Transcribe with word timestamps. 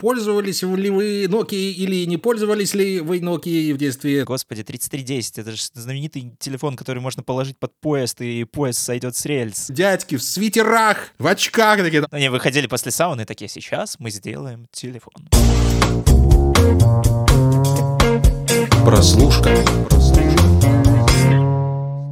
Пользовались 0.00 0.62
ли 0.62 0.88
вы 0.88 1.24
Nokia 1.24 1.72
или 1.72 2.06
не 2.06 2.16
пользовались 2.16 2.72
ли 2.72 3.00
вы 3.00 3.18
Nokia 3.18 3.74
в 3.74 3.76
детстве? 3.76 4.24
Господи, 4.24 4.62
3310, 4.62 5.38
это 5.38 5.52
же 5.52 5.62
знаменитый 5.74 6.32
телефон, 6.40 6.74
который 6.74 7.00
можно 7.00 7.22
положить 7.22 7.58
под 7.58 7.78
поезд, 7.80 8.22
и 8.22 8.44
поезд 8.44 8.78
сойдет 8.78 9.14
с 9.14 9.26
рельс. 9.26 9.66
Дядьки 9.68 10.16
в 10.16 10.22
свитерах, 10.22 11.12
в 11.18 11.26
очках 11.26 11.80
такие. 11.80 12.06
Они 12.10 12.30
выходили 12.30 12.66
после 12.66 12.92
сауны 12.92 13.26
такие, 13.26 13.50
сейчас 13.50 13.96
мы 13.98 14.10
сделаем 14.10 14.68
телефон. 14.72 15.28
Прослушка. 18.86 19.54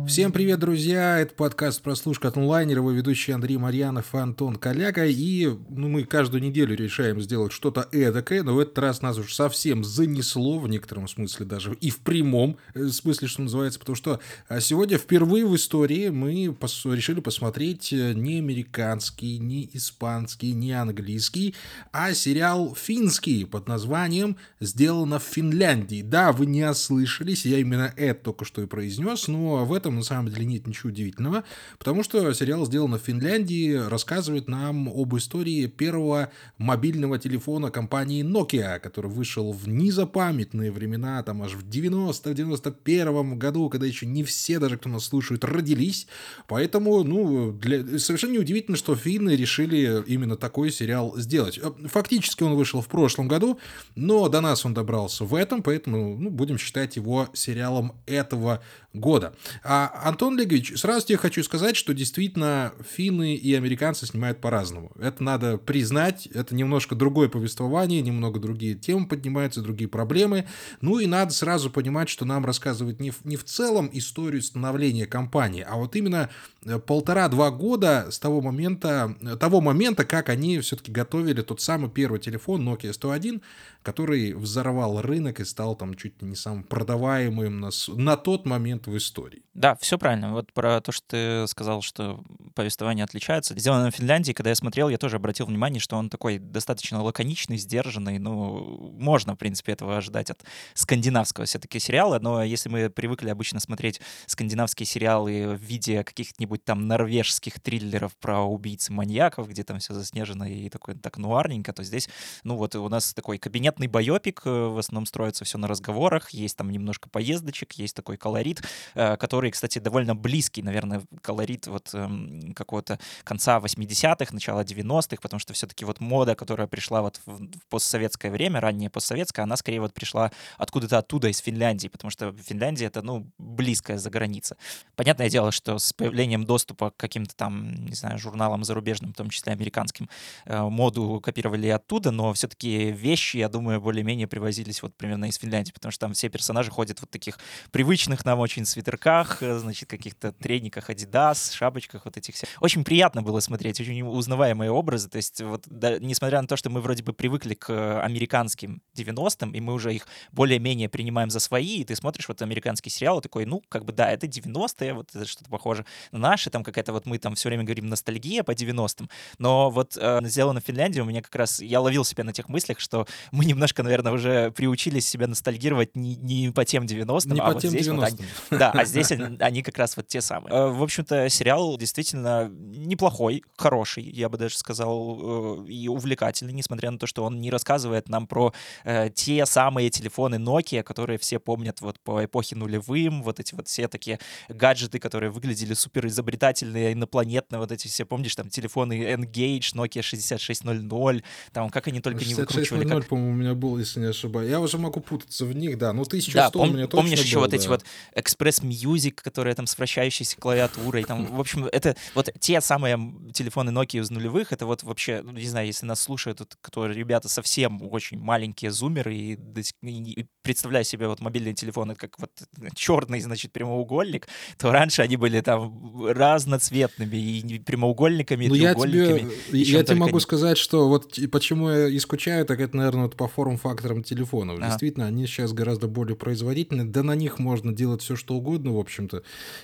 Всем 0.09 0.33
привет, 0.33 0.59
друзья! 0.61 1.19
Это 1.19 1.35
подкаст 1.35 1.83
«Прослушка 1.83 2.29
от 2.29 2.39
онлайнера», 2.39 2.79
его 2.79 2.93
ведущий 2.93 3.33
Андрей 3.33 3.59
Марьянов 3.59 4.15
и 4.15 4.17
Антон 4.17 4.57
Коляка. 4.57 5.05
И 5.05 5.47
ну, 5.69 5.91
мы 5.91 6.05
каждую 6.05 6.43
неделю 6.43 6.75
решаем 6.75 7.21
сделать 7.21 7.53
что-то 7.53 7.87
эдакое, 7.93 8.43
но 8.43 8.55
в 8.55 8.59
этот 8.59 8.79
раз 8.79 9.03
нас 9.03 9.19
уж 9.19 9.35
совсем 9.35 9.85
занесло, 9.85 10.61
в 10.61 10.67
некотором 10.67 11.09
смысле 11.09 11.45
даже, 11.45 11.75
и 11.75 11.91
в 11.91 11.99
прямом 11.99 12.57
э, 12.73 12.89
смысле, 12.89 13.29
что 13.29 13.43
называется, 13.43 13.79
потому 13.79 13.97
что 13.97 14.19
а, 14.49 14.61
сегодня 14.61 14.97
впервые 14.97 15.45
в 15.45 15.55
истории 15.55 16.09
мы 16.09 16.55
пос 16.55 16.87
решили 16.87 17.21
посмотреть 17.21 17.93
э, 17.93 18.15
не 18.15 18.39
американский, 18.39 19.37
не 19.37 19.69
испанский, 19.75 20.53
не 20.53 20.73
английский, 20.73 21.55
а 21.93 22.15
сериал 22.15 22.75
финский 22.75 23.45
под 23.45 23.69
названием 23.69 24.39
«Сделано 24.59 25.19
в 25.19 25.25
Финляндии». 25.25 26.01
Да, 26.01 26.33
вы 26.33 26.47
не 26.47 26.67
ослышались, 26.67 27.45
я 27.45 27.59
именно 27.59 27.93
это 27.95 28.25
только 28.25 28.47
что 28.47 28.63
и 28.63 28.67
произнес, 28.67 29.29
но 29.29 29.67
в 29.67 29.73
этом 29.75 29.98
на 29.99 30.05
самом 30.05 30.31
деле 30.31 30.47
нет 30.47 30.67
ничего 30.67 30.89
удивительного, 30.89 31.45
потому 31.79 32.03
что 32.03 32.33
сериал 32.33 32.67
сделан 32.67 32.95
в 32.95 32.99
Финляндии, 32.99 33.75
рассказывает 33.75 34.49
нам 34.49 34.89
об 34.89 35.17
истории 35.17 35.67
первого 35.67 36.31
мобильного 36.57 37.19
телефона 37.19 37.71
компании 37.71 38.25
Nokia, 38.25 38.79
который 38.79 39.11
вышел 39.11 39.53
в 39.53 39.69
незапамятные 39.69 40.73
времена, 40.73 41.23
там 41.23 41.43
аж 41.43 41.53
в 41.53 41.69
90-91 41.69 43.37
году, 43.37 43.69
когда 43.69 43.87
еще 43.87 44.07
не 44.07 44.25
все, 44.25 44.59
даже 44.59 44.77
кто 44.77 44.89
нас 44.89 45.05
слушает, 45.05 45.45
родились. 45.45 46.07
Поэтому, 46.47 47.05
ну, 47.05 47.53
для... 47.53 47.99
совершенно 47.99 48.33
неудивительно, 48.33 48.77
что 48.77 48.97
финны 48.97 49.31
решили 49.31 50.03
именно 50.07 50.37
такой 50.37 50.71
сериал 50.71 51.17
сделать. 51.17 51.61
Фактически 51.87 52.43
он 52.43 52.55
вышел 52.55 52.81
в 52.81 52.89
прошлом 52.89 53.29
году, 53.29 53.59
но 53.95 54.29
до 54.29 54.41
нас 54.41 54.65
он 54.65 54.75
добрался 54.75 55.25
в 55.25 55.35
этом, 55.35 55.63
поэтому 55.63 56.17
ну, 56.17 56.31
будем 56.31 56.59
считать 56.59 56.97
его 56.97 57.29
сериалом 57.33 57.93
этого 58.07 58.63
года. 58.93 59.35
А, 59.63 59.88
Антон 59.95 60.39
Легович, 60.39 60.79
сразу 60.79 61.07
тебе 61.07 61.19
хочу 61.19 61.43
сказать, 61.43 61.77
что 61.77 61.95
действительно 61.95 62.73
финны 62.89 63.35
и 63.35 63.55
американцы 63.55 64.07
снимают 64.07 64.41
по-разному. 64.41 64.93
Это 64.99 65.23
надо 65.23 65.59
признать, 65.59 66.27
это 66.27 66.55
немножко 66.55 66.95
другое 66.95 67.29
повествование, 67.29 68.01
немного 68.03 68.41
другие 68.41 68.75
темы 68.75 69.07
поднимаются, 69.07 69.63
другие 69.63 69.89
проблемы. 69.89 70.47
Ну 70.81 70.99
и 70.99 71.07
надо 71.07 71.33
сразу 71.33 71.71
понимать, 71.71 72.09
что 72.09 72.25
нам 72.25 72.45
рассказывают 72.45 73.01
не 73.01 73.11
в, 73.11 73.25
не 73.25 73.37
в 73.37 73.45
целом 73.45 73.91
историю 73.93 74.43
становления 74.43 75.07
компании, 75.07 75.67
а 75.69 75.77
вот 75.77 75.97
именно 75.97 76.31
э, 76.65 76.79
полтора-два 76.79 77.51
года 77.51 78.09
с 78.11 78.19
того 78.19 78.41
момента, 78.41 79.17
того 79.41 79.61
момента, 79.61 80.05
как 80.05 80.29
они 80.29 80.59
все-таки 80.61 80.93
готовили 80.93 81.43
тот 81.43 81.61
самый 81.61 81.91
первый 81.91 82.21
телефон 82.21 82.69
Nokia 82.69 82.93
101, 82.93 83.43
который 83.83 84.35
взорвал 84.35 85.01
рынок 85.01 85.41
и 85.41 85.45
стал 85.45 85.77
там 85.77 85.95
чуть 85.95 86.21
не 86.23 86.35
самым 86.35 86.63
продаваемым 86.63 87.61
на, 87.61 87.71
на 87.89 88.17
тот 88.17 88.47
момент 88.47 88.87
в 88.87 88.97
истории. 88.97 89.43
Да, 89.55 89.77
все 89.81 89.99
правильно. 89.99 90.33
Вот 90.33 90.53
про 90.53 90.81
то, 90.81 90.93
что 90.93 91.07
ты 91.09 91.47
сказал, 91.49 91.83
что 91.83 92.23
повествование 92.55 93.05
отличается. 93.05 93.59
Сделано 93.59 93.91
в 93.91 93.95
Финляндии, 93.95 94.33
когда 94.33 94.51
я 94.51 94.57
смотрел, 94.57 94.89
я 94.89 94.99
тоже 94.99 95.17
обратил 95.17 95.47
внимание, 95.47 95.81
что 95.81 95.97
он 95.97 96.11
такой 96.11 96.39
достаточно 96.39 97.03
лаконичный, 97.03 97.57
сдержанный. 97.57 98.19
Ну, 98.19 98.93
можно, 98.99 99.35
в 99.35 99.39
принципе, 99.39 99.73
этого 99.73 99.97
ожидать 99.97 100.31
от 100.31 100.43
скандинавского 100.75 101.47
все-таки 101.47 101.79
сериала, 101.79 102.19
но 102.21 102.43
если 102.43 102.69
мы 102.69 102.91
привыкли 102.91 103.31
обычно 103.31 103.61
смотреть 103.61 104.01
скандинавские 104.27 104.87
сериалы 104.87 105.57
в 105.57 105.61
виде 105.61 106.05
каких-нибудь 106.05 106.65
там 106.65 106.87
норвежских 106.87 107.61
триллеров 107.61 108.17
про 108.17 108.43
убийцы 108.43 108.93
маньяков, 108.93 109.49
где 109.49 109.65
там 109.65 109.79
все 109.79 109.95
заснежено 109.95 110.45
и 110.45 110.69
такой 110.69 110.95
так 110.95 111.19
нуарненько, 111.19 111.73
то 111.73 111.83
здесь, 111.83 112.09
ну 112.45 112.57
вот 112.57 112.75
у 112.75 112.89
нас 112.89 113.15
такой 113.15 113.39
кабинетный 113.39 113.87
байопик, 113.87 114.43
э, 114.45 114.51
в 114.51 114.79
основном 114.79 115.07
строится 115.07 115.45
все 115.45 115.59
на 115.59 115.69
разговорах, 115.69 116.31
есть 116.31 116.57
там 116.57 116.71
немножко 116.71 117.09
поездочек, 117.09 117.73
есть 117.73 117.95
такой 117.95 118.17
колорит, 118.17 118.63
э, 118.95 119.17
который 119.17 119.39
который, 119.39 119.53
кстати, 119.69 119.85
довольно 119.85 120.17
близкий, 120.17 120.63
наверное, 120.63 121.03
колорит 121.21 121.67
вот 121.67 121.91
эм, 121.93 122.55
какого-то 122.55 122.99
конца 123.25 123.59
80-х, 123.59 124.33
начала 124.33 124.63
90-х, 124.65 125.21
потому 125.21 125.41
что 125.41 125.53
все-таки 125.53 125.85
вот 125.85 126.01
мода, 126.01 126.35
которая 126.35 126.67
пришла 126.67 127.03
вот 127.03 127.21
в, 127.27 127.37
в 127.37 127.67
постсоветское 127.69 128.31
время, 128.31 128.61
раннее 128.61 128.89
постсоветское, 128.89 129.43
она 129.43 129.57
скорее 129.57 129.81
вот 129.81 129.93
пришла 129.93 130.31
откуда-то 130.57 130.99
оттуда, 130.99 131.29
из 131.29 131.39
Финляндии, 131.39 131.89
потому 131.89 132.11
что 132.11 132.33
Финляндия— 132.33 132.87
это, 132.87 133.03
ну, 133.03 133.27
близкая 133.37 133.99
за 133.99 134.09
граница. 134.09 134.57
Понятное 134.97 135.29
дело, 135.29 135.53
что 135.53 135.79
с 135.79 135.93
появлением 135.93 136.45
доступа 136.45 136.91
к 136.91 136.97
каким-то 136.97 137.37
там, 137.37 137.75
не 137.85 137.95
знаю, 137.95 138.19
журналам 138.19 138.65
зарубежным, 138.65 139.13
в 139.13 139.17
том 139.17 139.29
числе 139.29 139.53
американским, 139.53 140.09
э, 140.47 140.63
моду 140.63 141.21
копировали 141.23 141.69
оттуда, 141.69 142.11
но 142.11 142.33
все-таки 142.33 142.91
вещи, 142.91 143.37
я 143.37 143.49
думаю, 143.49 143.81
более-менее 143.81 144.29
привозились 144.29 144.83
вот 144.83 144.97
примерно 144.97 145.27
из 145.27 145.37
Финляндии, 145.37 145.73
потому 145.73 145.93
что 145.93 146.07
там 146.07 146.15
все 146.15 146.31
персонажи 146.31 146.71
ходят 146.71 147.01
вот 147.01 147.11
таких 147.11 147.39
привычных 147.71 148.25
нам 148.25 148.39
очень 148.39 148.65
свитерках, 148.65 149.43
Э, 149.43 149.58
значит, 149.59 149.89
каких-то 149.89 150.33
трениках 150.33 150.91
Adidas, 150.91 151.55
шапочках 151.55 152.05
вот 152.05 152.17
этих 152.17 152.35
всех. 152.35 152.49
Очень 152.61 152.85
приятно 152.85 153.23
было 153.23 153.41
смотреть, 153.41 153.81
очень 153.81 154.03
узнаваемые 154.03 154.71
образы. 154.71 155.09
То 155.09 155.17
есть 155.17 155.41
вот, 155.41 155.65
да, 155.67 155.99
несмотря 155.99 156.41
на 156.41 156.49
то, 156.49 156.57
что 156.57 156.71
мы 156.71 156.81
вроде 156.81 157.03
бы 157.03 157.13
привыкли 157.13 157.55
к 157.55 158.03
американским 158.03 158.83
90-м, 158.97 159.53
и 159.53 159.61
мы 159.61 159.73
уже 159.73 159.95
их 159.95 160.07
более-менее 160.33 160.89
принимаем 160.89 161.31
за 161.31 161.41
свои, 161.41 161.79
и 161.79 161.85
ты 161.85 161.97
смотришь 161.97 162.29
вот 162.29 162.43
американский 162.43 162.91
сериал, 162.91 163.19
и 163.19 163.23
такой, 163.23 163.45
ну, 163.45 163.63
как 163.69 163.85
бы 163.85 163.93
да, 163.93 164.11
это 164.11 164.27
90-е, 164.27 164.95
вот 164.95 165.11
это 165.15 165.27
что-то 165.27 165.51
похоже 165.51 165.85
на 166.13 166.19
наши, 166.19 166.51
там 166.51 166.63
какая-то 166.63 166.93
вот 166.93 167.07
мы 167.07 167.19
там 167.19 167.35
все 167.35 167.49
время 167.49 167.65
говорим 167.65 167.87
ностальгия 167.87 168.43
по 168.43 168.53
90-м, 168.53 169.09
но 169.39 169.71
вот 169.71 169.97
э, 169.97 170.21
сделано 170.25 170.61
в 170.61 170.65
Финляндии, 170.65 171.01
у 171.01 171.05
меня 171.05 171.23
как 171.23 171.35
раз, 171.35 171.61
я 171.61 171.81
ловил 171.81 172.05
себя 172.05 172.25
на 172.25 172.33
тех 172.33 172.49
мыслях, 172.49 172.81
что 172.81 173.07
мы 173.33 173.45
немножко, 173.45 173.83
наверное, 173.83 174.13
уже 174.13 174.51
приучились 174.51 175.07
себя 175.07 175.27
ностальгировать 175.27 175.97
не, 175.97 176.17
не 176.17 176.51
по 176.51 176.65
тем 176.65 176.85
90-м, 176.85 177.33
не 177.33 177.41
а 177.41 177.47
по 177.47 177.53
вот 177.53 177.63
тем 177.63 177.71
здесь 177.71 177.89
90-м. 177.89 178.27
вот 178.51 178.59
да, 178.59 178.71
а 178.73 178.85
здесь 178.87 179.11
они 179.41 179.63
как 179.63 179.79
раз 179.79 179.97
вот 179.97 180.07
те 180.07 180.21
самые. 180.21 180.55
Э, 180.55 180.69
в 180.69 180.83
общем-то, 180.83 181.29
сериал 181.29 181.77
действительно 181.77 182.49
неплохой, 182.51 183.43
хороший, 183.57 184.05
я 184.05 184.29
бы 184.29 184.39
даже 184.39 184.57
сказал, 184.57 185.65
э, 185.65 185.69
и 185.69 185.89
увлекательный, 185.89 186.53
несмотря 186.53 186.91
на 186.91 186.99
то, 186.99 187.07
что 187.07 187.25
он 187.25 187.41
не 187.41 187.51
рассказывает 187.51 188.09
нам 188.09 188.27
про 188.27 188.53
э, 188.85 189.11
те 189.11 189.47
самые 189.47 189.91
телефоны 189.91 190.37
Nokia, 190.37 190.83
которые 190.83 191.19
все 191.19 191.39
помнят 191.39 191.81
вот 191.81 191.99
по 192.01 192.25
эпохе 192.25 192.57
нулевым, 192.57 193.23
вот 193.23 193.41
эти 193.41 193.55
вот 193.55 193.69
все 193.69 193.89
такие 193.89 194.19
гаджеты, 194.49 194.99
которые 194.99 195.31
выглядели 195.31 195.75
супер 195.75 196.07
изобретательные, 196.07 196.93
инопланетные, 196.93 197.59
вот 197.59 197.73
эти 197.73 197.89
все, 197.89 198.05
помнишь, 198.05 198.35
там 198.35 198.49
телефоны 198.49 199.15
Engage, 199.15 199.75
Nokia 199.75 200.03
6600, 200.03 201.23
там 201.53 201.71
как 201.71 201.89
они 201.89 202.01
только 202.01 202.25
не 202.25 202.35
выкручивали. 202.35 202.83
6600, 202.83 202.89
как... 202.89 203.09
по-моему, 203.09 203.31
у 203.31 203.35
меня 203.35 203.55
был, 203.55 203.79
если 203.79 204.01
не 204.01 204.07
ошибаюсь. 204.07 204.51
Я 204.51 204.61
уже 204.61 204.79
могу 204.79 205.01
путаться 205.01 205.45
в 205.45 205.55
них, 205.55 205.79
да, 205.79 205.93
но 205.93 206.03
1100 206.03 206.33
да, 206.33 206.49
пом- 206.49 206.69
у 206.69 206.73
меня 206.73 206.87
точно 206.87 207.03
помнишь 207.03 207.21
еще 207.21 207.37
был, 207.37 207.43
вот 207.43 207.51
да. 207.51 207.57
эти 207.57 207.69
вот 207.69 207.85
Express 208.15 208.63
Music, 208.63 209.23
которые 209.29 209.55
там 209.55 209.67
с 209.67 209.77
вращающейся 209.77 210.37
клавиатурой, 210.39 211.05
там, 211.05 211.27
в 211.27 211.39
общем, 211.41 211.67
это 211.67 211.95
вот 212.15 212.31
те 212.41 212.61
самые 212.61 212.99
телефоны 213.35 213.71
Nokia 213.71 214.01
из 214.01 214.11
нулевых, 214.11 214.53
это 214.53 214.65
вот 214.67 214.83
вообще, 214.83 215.21
ну, 215.23 215.33
не 215.33 215.47
знаю, 215.47 215.67
если 215.67 215.85
нас 215.87 216.01
слушают, 216.01 216.41
вот, 216.41 216.57
кто 216.61 216.87
ребята 216.87 217.29
совсем 217.29 217.81
очень 217.93 218.19
маленькие 218.19 218.71
зумеры 218.71 219.15
и, 219.15 219.39
и- 219.83 220.13
и 220.21 220.27
представляю 220.43 220.85
себе 220.85 221.09
вот 221.09 221.21
мобильные 221.21 221.55
телефоны 221.55 221.95
как 221.95 222.19
вот 222.19 222.31
черный, 222.75 223.21
значит, 223.21 223.53
прямоугольник, 223.53 224.29
то 224.57 224.73
раньше 224.73 225.03
они 225.03 225.17
были 225.17 225.41
там 225.43 226.07
разноцветными 226.07 227.17
и 227.17 227.59
прямоугольниками, 227.59 228.45
и 228.45 228.49
Ну, 228.49 228.55
я 228.55 228.73
треугольниками. 228.75 229.31
тебе, 229.51 229.63
я 229.63 229.83
тебе 229.83 229.97
могу 229.97 230.15
не. 230.17 230.21
сказать, 230.21 230.57
что 230.59 230.89
вот 230.89 231.19
почему 231.31 231.69
я 231.71 231.89
и 231.89 231.99
скучаю, 231.99 232.47
так 232.47 232.61
это, 232.61 232.77
наверное, 232.77 233.03
вот 233.05 233.17
по 233.17 233.29
форм-факторам 233.29 234.03
телефонов. 234.03 234.59
Ага. 234.59 234.67
Действительно, 234.69 235.07
они 235.07 235.27
сейчас 235.27 235.53
гораздо 235.53 235.89
более 235.89 236.17
производительны. 236.17 236.85
Да 236.85 237.03
на 237.03 237.15
них 237.15 237.39
можно 237.39 237.73
делать 237.75 238.03
все, 238.03 238.17
что 238.17 238.35
угодно, 238.35 238.73
в 238.73 238.79
общем-то. 238.79 239.18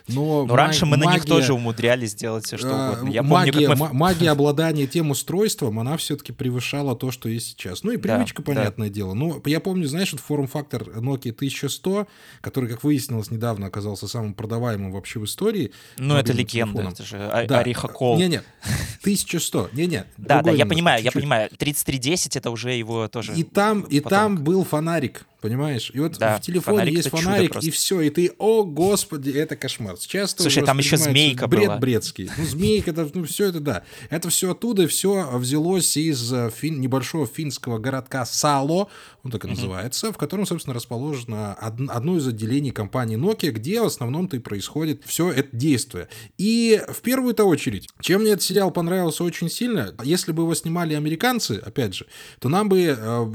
Но, 0.08 0.44
Но 0.46 0.56
раньше 0.56 0.86
мы 0.86 0.96
на 0.96 1.04
них 1.04 1.22
магия- 1.22 1.28
тоже 1.28 1.54
умудрялись 1.54 2.10
сделать 2.10 2.44
все, 2.46 2.56
что 2.56 2.70
а, 2.70 2.92
угодно. 2.92 3.10
Я 3.10 3.22
магия, 3.22 3.52
помню, 3.52 3.68
как 3.68 3.78
мы... 3.78 3.86
ма- 3.88 3.92
магия 3.92 4.30
обладания 4.30 4.86
тем 4.86 5.10
устройством, 5.10 5.78
она 5.80 5.96
все-таки 5.96 6.32
превышала 6.32 6.94
то, 6.96 7.10
что 7.10 7.28
есть 7.28 7.48
сейчас. 7.48 7.82
Ну 7.82 7.92
и 7.92 7.96
привычка, 7.96 8.42
да. 8.42 8.46
понятное 8.54 8.88
дело. 8.88 9.14
Ну, 9.14 9.42
я 9.46 9.60
помню, 9.60 9.86
знаешь, 9.86 10.12
вот 10.12 10.20
форм-фактор 10.20 10.82
Nokia 10.82 11.32
1100, 11.32 12.06
который, 12.40 12.68
как 12.68 12.84
выяснилось, 12.84 13.30
недавно 13.30 13.66
оказался 13.66 14.08
самым 14.08 14.34
продаваемым 14.34 14.92
вообще 14.92 15.18
в 15.18 15.24
истории. 15.24 15.72
Ну, 15.96 16.16
это 16.16 16.32
легенда, 16.32 16.72
телефоном. 16.74 16.92
это 16.92 17.02
же 17.04 17.46
Да. 17.48 17.58
Ариха 17.60 17.88
Кол. 17.88 18.18
Не-не, 18.18 18.42
1100, 19.02 19.70
не-не. 19.72 20.04
Да, 20.16 20.42
да, 20.42 20.50
я 20.50 20.66
понимаю, 20.66 21.02
я 21.02 21.12
понимаю. 21.12 21.50
3310 21.56 22.36
это 22.36 22.50
уже 22.50 22.72
его 22.72 23.08
тоже. 23.08 23.34
И 23.34 23.42
там, 23.42 23.82
и 23.82 24.00
там 24.00 24.42
был 24.42 24.64
фонарик. 24.64 25.26
Понимаешь? 25.44 25.90
И 25.92 26.00
вот 26.00 26.16
Да, 26.16 26.38
в 26.38 26.40
телефоне 26.40 26.78
фонарик 26.78 26.96
есть 26.96 27.10
фонарик, 27.10 27.62
и 27.62 27.70
все, 27.70 28.00
и 28.00 28.08
ты, 28.08 28.32
о, 28.38 28.64
господи, 28.64 29.28
это 29.28 29.56
кошмар. 29.56 29.98
Часто 29.98 30.40
Слушай, 30.42 30.64
там 30.64 30.78
еще 30.78 30.96
змейка 30.96 31.46
бред 31.46 31.66
была. 31.66 31.76
бредский. 31.76 32.30
Ну, 32.38 32.44
змейка, 32.46 32.92
это, 32.92 33.10
ну, 33.12 33.24
все 33.24 33.48
это, 33.50 33.60
да. 33.60 33.82
Это 34.08 34.30
все 34.30 34.52
оттуда, 34.52 34.88
все 34.88 35.28
взялось 35.36 35.98
из 35.98 36.32
э, 36.32 36.48
фин- 36.48 36.78
небольшого 36.78 37.26
финского 37.26 37.76
городка 37.76 38.24
Сало, 38.24 38.88
он 39.22 39.30
так 39.30 39.44
и 39.44 39.48
называется, 39.48 40.14
в 40.14 40.16
котором, 40.16 40.46
собственно, 40.46 40.72
расположено 40.72 41.58
од- 41.60 41.90
одно 41.90 42.16
из 42.16 42.26
отделений 42.26 42.70
компании 42.70 43.18
Nokia, 43.18 43.50
где 43.50 43.82
в 43.82 43.84
основном-то 43.84 44.36
и 44.36 44.38
происходит 44.38 45.02
все 45.04 45.30
это 45.30 45.54
действие. 45.54 46.08
И 46.38 46.80
в 46.88 47.02
первую-то 47.02 47.44
очередь, 47.44 47.86
чем 48.00 48.22
мне 48.22 48.30
этот 48.30 48.44
сериал 48.44 48.70
понравился 48.70 49.22
очень 49.24 49.50
сильно, 49.50 49.94
если 50.04 50.32
бы 50.32 50.44
его 50.44 50.54
снимали 50.54 50.94
американцы, 50.94 51.60
опять 51.62 51.94
же, 51.94 52.06
то 52.38 52.48
нам 52.48 52.70
бы 52.70 52.96
э, 52.98 53.26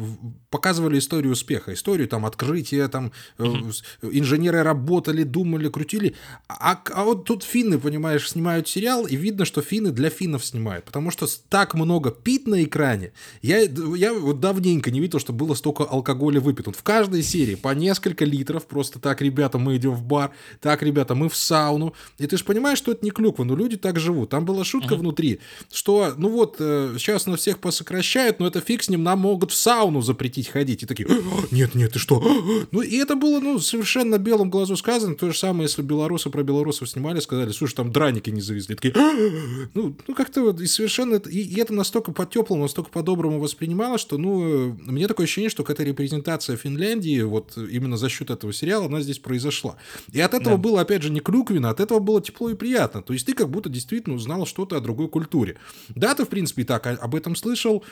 показывали 0.50 0.98
историю 0.98 1.34
успеха, 1.34 1.72
историю 1.72 1.99
там 2.06 2.26
открытия, 2.26 2.88
там 2.88 3.12
с- 3.38 3.84
инженеры 4.02 4.64
работали, 4.64 5.24
думали, 5.24 5.70
крутили. 5.70 6.16
А, 6.48 6.80
а 6.94 7.04
вот 7.04 7.26
тут 7.26 7.44
финны, 7.44 7.80
понимаешь, 7.80 8.30
снимают 8.30 8.68
сериал, 8.68 9.06
и 9.06 9.16
видно, 9.16 9.46
что 9.46 9.62
финны 9.62 9.92
для 9.92 10.10
финнов 10.10 10.46
снимают, 10.46 10.86
потому 10.86 11.12
что 11.12 11.28
так 11.50 11.74
много 11.74 12.12
пит 12.12 12.48
на 12.48 12.64
экране. 12.64 13.12
Я, 13.42 13.60
я 13.96 14.14
вот 14.14 14.40
давненько 14.40 14.92
не 14.92 15.00
видел, 15.00 15.20
что 15.20 15.34
было 15.34 15.54
столько 15.54 15.84
алкоголя 15.84 16.40
выпито. 16.40 16.72
В 16.72 16.84
каждой 16.84 17.24
серии 17.24 17.56
по 17.56 17.70
несколько 17.74 18.26
литров, 18.26 18.66
просто 18.66 19.00
так, 19.00 19.22
ребята, 19.22 19.58
мы 19.58 19.78
идем 19.78 19.92
в 19.92 20.04
бар, 20.04 20.32
так, 20.62 20.84
ребята, 20.84 21.16
мы 21.16 21.30
в 21.30 21.36
сауну. 21.36 21.94
И 22.18 22.28
ты 22.28 22.38
же 22.38 22.44
понимаешь, 22.44 22.78
что 22.78 22.92
это 22.92 23.04
не 23.06 23.12
клюква, 23.12 23.44
но 23.44 23.56
люди 23.56 23.78
так 23.78 24.00
живут. 24.00 24.30
Там 24.30 24.46
была 24.46 24.64
шутка 24.64 24.96
внутри, 24.96 25.40
что, 25.72 26.14
ну 26.18 26.30
вот, 26.30 26.58
э, 26.60 26.96
сейчас 26.98 27.26
нас 27.26 27.40
всех 27.40 27.60
посокращают, 27.60 28.40
но 28.40 28.48
это 28.48 28.62
фиг 28.62 28.84
с 28.84 28.90
ним, 28.90 29.04
нам 29.04 29.20
могут 29.20 29.52
в 29.52 29.56
сауну 29.56 30.02
запретить 30.02 30.48
ходить. 30.48 30.84
И 30.84 30.86
такие, 30.86 31.08
«А, 31.10 31.46
нет, 31.52 31.76
нет, 31.76 31.89
ты 31.94 32.00
что? 32.00 32.20
Ну, 32.72 32.82
и 32.82 32.98
это 32.98 33.16
было, 33.16 33.40
ну, 33.40 33.60
совершенно 33.60 34.18
белым 34.18 34.50
глазу 34.50 34.76
сказано. 34.76 35.16
То 35.16 35.32
же 35.32 35.38
самое, 35.38 35.64
если 35.64 35.82
белорусы 35.82 36.30
про 36.30 36.44
белорусов 36.44 36.90
снимали, 36.90 37.20
сказали, 37.20 37.52
слушай, 37.52 37.76
там 37.76 37.92
драники 37.92 38.30
не 38.30 38.42
завезли. 38.42 38.76
Такие, 38.76 38.94
ну, 39.74 39.96
ну 40.08 40.16
как-то 40.16 40.42
вот, 40.42 40.60
и 40.62 40.68
совершенно, 40.68 41.16
и, 41.16 41.40
и 41.40 41.60
это 41.60 41.74
настолько 41.74 42.12
по-теплому, 42.12 42.64
настолько 42.64 42.90
по-доброму 42.90 43.40
воспринималось, 43.40 44.02
что, 44.02 44.18
ну, 44.18 44.70
э, 44.70 44.76
мне 44.86 45.08
такое 45.08 45.26
ощущение, 45.26 45.50
что 45.50 45.64
какая-то 45.64 45.84
репрезентация 45.84 46.58
Финляндии, 46.58 47.22
вот 47.22 47.58
именно 47.58 47.98
за 47.98 48.10
счет 48.10 48.30
этого 48.30 48.54
сериала, 48.54 48.86
она 48.86 49.02
здесь 49.02 49.20
произошла. 49.20 49.78
И 50.12 50.20
от 50.20 50.34
этого 50.34 50.58
Да. 50.58 50.62
было, 50.62 50.82
опять 50.82 51.02
же, 51.04 51.10
не 51.10 51.20
клюквенно, 51.20 51.70
от 51.70 51.80
этого 51.80 52.00
было 52.00 52.22
тепло 52.22 52.50
и 52.50 52.56
приятно. 52.56 53.02
То 53.02 53.14
есть 53.14 53.26
ты 53.26 53.34
как 53.34 53.50
будто 53.50 53.70
действительно 53.70 54.16
узнал 54.16 54.46
что-то 54.46 54.78
о 54.78 54.82
другой 54.82 55.08
культуре. 55.08 55.58
Да, 55.90 56.14
ты, 56.16 56.26
в 56.26 56.30
принципе, 56.30 56.62
и 56.62 56.66
так 56.66 56.86
об 56.88 57.16
этом 57.16 57.36
слышал, 57.36 57.84